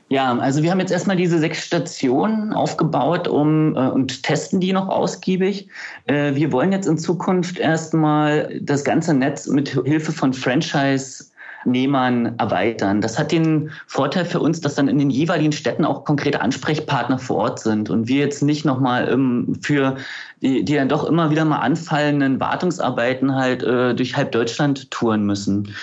Ja, 0.09 0.37
also 0.37 0.63
wir 0.63 0.71
haben 0.71 0.79
jetzt 0.79 0.91
erstmal 0.91 1.17
diese 1.17 1.37
sechs 1.37 1.65
Stationen 1.65 2.53
aufgebaut 2.53 3.27
um, 3.27 3.75
äh, 3.75 3.89
und 3.89 4.23
testen 4.23 4.61
die 4.61 4.71
noch 4.71 4.87
ausgiebig. 4.87 5.67
Äh, 6.05 6.33
wir 6.33 6.53
wollen 6.53 6.71
jetzt 6.71 6.87
in 6.87 6.97
Zukunft 6.97 7.59
erstmal 7.59 8.57
das 8.61 8.85
ganze 8.85 9.13
Netz 9.13 9.47
mit 9.47 9.69
Hilfe 9.69 10.13
von 10.13 10.33
Franchise 10.33 11.25
Nehmern 11.65 12.35
erweitern. 12.37 13.01
Das 13.01 13.19
hat 13.19 13.31
den 13.31 13.69
Vorteil 13.87 14.23
für 14.23 14.39
uns, 14.39 14.61
dass 14.61 14.75
dann 14.75 14.87
in 14.87 14.97
den 14.97 15.09
jeweiligen 15.09 15.51
Städten 15.51 15.83
auch 15.83 16.05
konkrete 16.05 16.41
Ansprechpartner 16.41 17.19
vor 17.19 17.37
Ort 17.37 17.59
sind 17.59 17.89
und 17.89 18.07
wir 18.07 18.19
jetzt 18.19 18.41
nicht 18.41 18.63
nochmal 18.63 19.09
ähm, 19.09 19.57
für 19.61 19.97
die, 20.41 20.63
die 20.63 20.76
dann 20.76 20.89
doch 20.89 21.04
immer 21.04 21.32
wieder 21.32 21.45
mal 21.45 21.60
anfallenden 21.60 22.39
Wartungsarbeiten 22.39 23.36
halt 23.36 23.63
äh, 23.63 23.95
durch 23.95 24.15
halb 24.15 24.32
Deutschland 24.32 24.91
touren 24.91 25.26
müssen. 25.26 25.73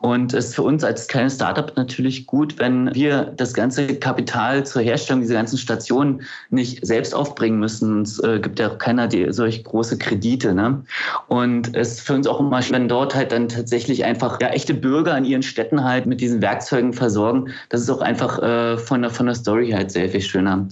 Und 0.00 0.34
es 0.34 0.46
ist 0.46 0.54
für 0.54 0.62
uns 0.62 0.84
als 0.84 1.08
kleines 1.08 1.36
Startup 1.36 1.72
natürlich 1.76 2.26
gut, 2.26 2.58
wenn 2.58 2.94
wir 2.94 3.32
das 3.36 3.54
ganze 3.54 3.86
Kapital 3.86 4.66
zur 4.66 4.82
Herstellung 4.82 5.22
dieser 5.22 5.34
ganzen 5.34 5.58
Stationen 5.58 6.22
nicht 6.50 6.84
selbst 6.84 7.14
aufbringen 7.14 7.58
müssen. 7.58 8.02
Es 8.02 8.18
äh, 8.18 8.38
gibt 8.40 8.58
ja 8.58 8.68
keiner 8.70 9.08
die 9.08 9.32
solch 9.32 9.64
große 9.64 9.96
Kredite. 9.98 10.54
Ne? 10.54 10.82
Und 11.28 11.74
es 11.74 11.92
ist 11.92 12.00
für 12.00 12.14
uns 12.14 12.26
auch 12.26 12.40
immer, 12.40 12.60
wenn 12.70 12.88
dort 12.88 13.14
halt 13.14 13.32
dann 13.32 13.48
tatsächlich 13.48 14.04
einfach 14.04 14.40
ja, 14.40 14.48
echte 14.48 14.74
Bürger 14.74 15.16
in 15.16 15.24
ihren 15.24 15.42
Städten 15.42 15.84
halt 15.84 16.06
mit 16.06 16.20
diesen 16.20 16.42
Werkzeugen 16.42 16.92
versorgen, 16.92 17.50
das 17.70 17.80
ist 17.80 17.90
auch 17.90 18.00
einfach 18.02 18.42
äh, 18.42 18.76
von, 18.76 19.02
der, 19.02 19.10
von 19.10 19.26
der 19.26 19.34
Story 19.34 19.70
halt 19.70 19.90
sehr 19.90 20.08
viel 20.08 20.20
schöner. 20.20 20.66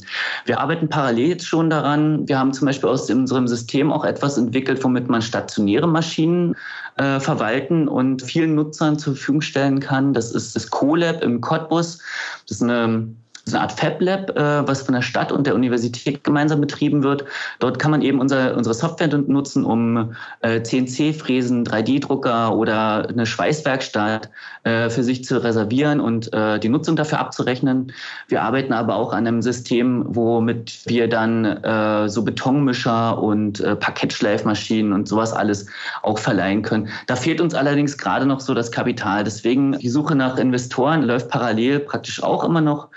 Wir 0.45 0.61
arbeiten 0.61 0.89
parallel 0.89 1.29
jetzt 1.29 1.47
schon 1.47 1.71
daran. 1.71 2.29
Wir 2.29 2.39
haben 2.39 2.53
zum 2.53 2.67
Beispiel 2.67 2.89
aus 2.89 3.07
unserem 3.31 3.49
System 3.49 3.93
auch 3.93 4.05
etwas 4.05 4.37
entwickelt, 4.37 4.83
womit 4.83 5.09
man 5.09 5.23
stationäre 5.23 5.87
Maschinen 5.87 6.57
äh, 6.97 7.21
verwalten 7.21 7.87
und 7.89 8.23
vielen 8.23 8.55
Nutzern 8.55 8.99
zur 8.99 9.15
Verfügung 9.15 9.41
stellen 9.41 9.81
kann. 9.81 10.13
Das 10.13 10.33
ist 10.33 10.57
das 10.57 10.71
CoLab 10.71 11.23
im 11.23 11.41
Cottbus. 11.41 11.99
Das 12.47 12.57
ist 12.57 12.63
eine 12.63 13.09
so 13.51 13.57
eine 13.57 13.63
Art 13.63 13.73
Fab 13.73 14.01
Lab, 14.01 14.31
äh, 14.37 14.67
was 14.67 14.83
von 14.83 14.95
der 14.95 15.03
Stadt 15.03 15.33
und 15.33 15.47
der 15.47 15.55
Universität 15.55 16.25
gemeinsam 16.25 16.61
betrieben 16.61 17.03
wird. 17.03 17.25
Dort 17.59 17.79
kann 17.79 17.91
man 17.91 18.03
eben 18.03 18.21
unser, 18.21 18.57
unsere 18.57 18.75
Software 18.75 19.09
nutzen, 19.09 19.65
um 19.65 20.13
äh, 20.41 20.63
CNC-Fräsen, 20.63 21.65
3D-Drucker 21.65 22.57
oder 22.57 23.09
eine 23.09 23.27
Schweißwerkstatt 23.27 24.31
äh, 24.65 24.89
für 24.91 25.03
sich 25.03 25.25
zu 25.25 25.43
reservieren 25.43 26.01
und 26.01 26.31
die 26.63 26.69
Nutzung 26.69 26.97
dafür 26.97 27.19
abzurechnen. 27.19 27.93
Wir 28.29 28.43
arbeiten 28.43 28.73
aber 28.73 28.95
auch 28.97 29.13
an 29.13 29.27
einem 29.27 29.43
System, 29.43 30.05
womit 30.07 30.83
wir 30.87 31.09
dann 31.09 32.09
so 32.09 32.23
Betonmischer 32.23 33.21
und 33.21 33.63
Parkettschleifmaschinen 33.81 34.93
und 34.93 35.09
sowas 35.09 35.33
alles 35.33 35.67
auch 36.03 36.19
verleihen 36.19 36.63
können. 36.63 36.89
Da 37.07 37.17
fehlt 37.17 37.41
uns 37.41 37.55
allerdings 37.55 37.99
gerade 37.99 38.27
noch 38.27 38.41
so 38.41 38.55
das 38.55 38.71
Kapital. 38.71 39.25
Deswegen 39.25 39.73
die 39.79 39.89
Suche 39.89 40.15
nach 40.15 40.37
Investoren 40.39 41.03
läuft 41.03 41.31
parallel 41.31 41.81
praktisch 41.81 42.23
auch 42.23 42.45
immer 42.45 42.61
noch 42.61 42.89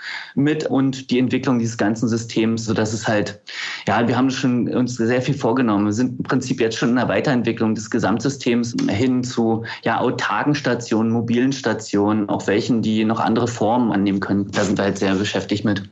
mit 0.44 0.66
und 0.66 1.10
die 1.10 1.18
Entwicklung 1.18 1.58
dieses 1.58 1.76
ganzen 1.76 2.08
Systems, 2.08 2.66
so 2.66 2.74
dass 2.74 2.92
es 2.92 3.08
halt, 3.08 3.40
ja, 3.88 4.06
wir 4.06 4.16
haben 4.16 4.30
schon 4.30 4.68
uns 4.72 4.96
sehr 4.96 5.22
viel 5.22 5.34
vorgenommen. 5.34 5.86
Wir 5.86 5.92
sind 5.92 6.18
im 6.18 6.22
Prinzip 6.22 6.60
jetzt 6.60 6.78
schon 6.78 6.90
in 6.90 6.96
der 6.96 7.08
Weiterentwicklung 7.08 7.74
des 7.74 7.90
Gesamtsystems 7.90 8.76
hin 8.88 9.24
zu 9.24 9.64
ja, 9.82 9.98
autarken 9.98 10.54
Stationen, 10.54 11.10
mobilen 11.10 11.52
Stationen, 11.52 12.28
auch 12.28 12.46
welchen, 12.46 12.82
die 12.82 13.04
noch 13.04 13.18
andere 13.18 13.48
Formen 13.48 13.90
annehmen 13.90 14.20
können. 14.20 14.50
Da 14.52 14.62
sind 14.62 14.78
wir 14.78 14.84
halt 14.84 14.98
sehr 14.98 15.14
beschäftigt 15.14 15.64
mit. 15.64 15.82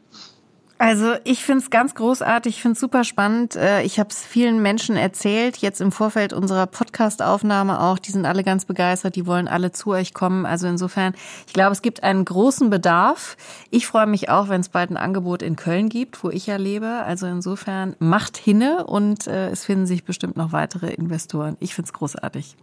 Also 0.83 1.15
ich 1.23 1.45
finde 1.45 1.63
es 1.63 1.71
ganz 1.71 1.95
großartig, 1.95 2.57
ich 2.57 2.61
finde 2.61 2.73
es 2.73 2.81
super 2.81 3.05
spannend. 3.05 3.55
Äh, 3.55 3.85
ich 3.85 4.01
habe 4.01 4.11
es 4.11 4.25
vielen 4.25 4.61
Menschen 4.61 4.97
erzählt, 4.97 5.59
jetzt 5.59 5.81
im 5.81 5.93
Vorfeld 5.93 6.33
unserer 6.33 6.67
Podcast-Aufnahme 6.67 7.81
auch. 7.81 8.01
Die 8.01 8.11
sind 8.11 8.27
alle 8.27 8.43
ganz 8.43 8.65
begeistert, 8.65 9.15
die 9.15 9.25
wollen 9.25 9.47
alle 9.47 9.71
zu 9.71 9.91
euch 9.91 10.13
kommen. 10.13 10.45
Also 10.45 10.67
insofern, 10.67 11.15
ich 11.47 11.53
glaube, 11.53 11.71
es 11.71 11.83
gibt 11.83 12.03
einen 12.03 12.25
großen 12.25 12.69
Bedarf. 12.69 13.37
Ich 13.71 13.87
freue 13.87 14.09
mich 14.09 14.29
auch, 14.29 14.49
wenn 14.49 14.61
es 14.61 14.71
bald 14.71 14.91
ein 14.91 14.97
Angebot 14.97 15.43
in 15.43 15.55
Köln 15.55 15.89
gibt, 15.89 16.25
wo 16.25 16.31
ich 16.31 16.49
ja 16.49 16.57
lebe. 16.57 16.89
Also 16.89 17.29
insofern 17.29 17.95
macht 18.01 18.37
hinne 18.37 18.85
und 18.85 19.29
äh, 19.29 19.51
es 19.51 19.65
finden 19.65 19.87
sich 19.87 20.03
bestimmt 20.03 20.37
noch 20.37 20.51
weitere 20.51 20.93
Investoren. 20.93 21.57
Ich 21.61 21.77
finde 21.77 21.87
es 21.87 21.93
großartig. 21.93 22.57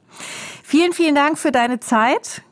Vielen, 0.62 0.92
vielen 0.92 1.16
Dank 1.16 1.38
für 1.38 1.54
deine 1.54 1.80
Zeit 1.80 2.44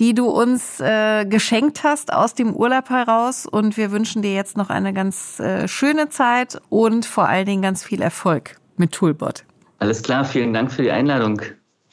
die 0.00 0.14
du 0.14 0.26
uns 0.26 0.80
äh, 0.80 1.24
geschenkt 1.26 1.82
hast 1.82 2.12
aus 2.12 2.34
dem 2.34 2.54
Urlaub 2.54 2.90
heraus. 2.90 3.46
Und 3.46 3.76
wir 3.76 3.90
wünschen 3.90 4.22
dir 4.22 4.34
jetzt 4.34 4.56
noch 4.56 4.70
eine 4.70 4.92
ganz 4.92 5.40
äh, 5.40 5.66
schöne 5.68 6.08
Zeit 6.08 6.60
und 6.68 7.04
vor 7.04 7.28
allen 7.28 7.46
Dingen 7.46 7.62
ganz 7.62 7.82
viel 7.82 8.00
Erfolg 8.00 8.56
mit 8.76 8.92
Toolbot. 8.92 9.44
Alles 9.78 10.02
klar, 10.02 10.24
vielen 10.24 10.52
Dank 10.52 10.72
für 10.72 10.82
die 10.82 10.90
Einladung. 10.90 11.42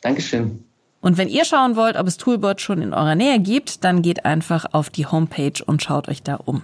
Dankeschön. 0.01 0.63
Und 1.01 1.17
wenn 1.17 1.29
ihr 1.29 1.45
schauen 1.45 1.75
wollt, 1.75 1.97
ob 1.97 2.07
es 2.07 2.17
Toolbot 2.17 2.61
schon 2.61 2.81
in 2.81 2.93
eurer 2.93 3.13
Nähe 3.13 3.39
gibt, 3.39 3.83
dann 3.83 4.01
geht 4.01 4.25
einfach 4.25 4.65
auf 4.71 4.89
die 4.89 5.05
Homepage 5.05 5.63
und 5.63 5.83
schaut 5.83 6.07
euch 6.09 6.23
da 6.23 6.35
um. 6.35 6.63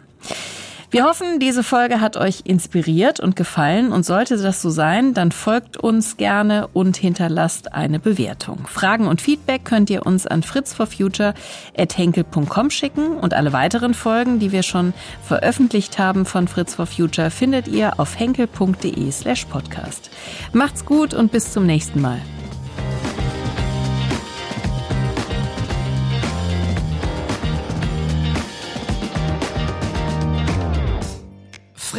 Wir 0.92 1.06
hoffen, 1.06 1.40
diese 1.40 1.64
Folge 1.64 2.02
hat 2.02 2.18
euch 2.18 2.42
inspiriert 2.44 3.22
und 3.22 3.38
gefallen 3.38 3.94
und 3.94 4.06
sollte 4.06 4.36
das 4.36 4.62
so 4.62 4.70
sein, 4.70 5.14
dann 5.14 5.32
folgt 5.32 5.78
uns 5.78 6.18
gerne 6.18 6.68
und 6.74 6.98
hinterlasst 6.98 7.74
eine 7.74 7.98
Bewertung. 7.98 8.68
Fragen 8.68 9.08
und 9.08 9.22
Feedback 9.22 9.64
könnt 9.64 9.90
ihr 9.90 10.06
uns 10.06 10.28
an 10.28 10.44
fritzforfuture@henkel.com 10.44 12.70
schicken 12.70 13.16
und 13.16 13.34
alle 13.34 13.54
weiteren 13.54 13.94
Folgen, 13.94 14.40
die 14.40 14.52
wir 14.52 14.64
schon 14.64 14.94
veröffentlicht 15.24 15.98
haben 15.98 16.26
von 16.26 16.50
Fritz 16.50 16.76
for 16.76 16.88
Future, 16.88 17.32
findet 17.32 17.70
ihr 17.70 17.98
auf 17.98 18.20
henkel.de/podcast. 18.20 20.10
Macht's 20.52 20.84
gut 20.84 21.14
und 21.14 21.32
bis 21.32 21.54
zum 21.54 21.66
nächsten 21.66 22.02
Mal. 22.02 22.20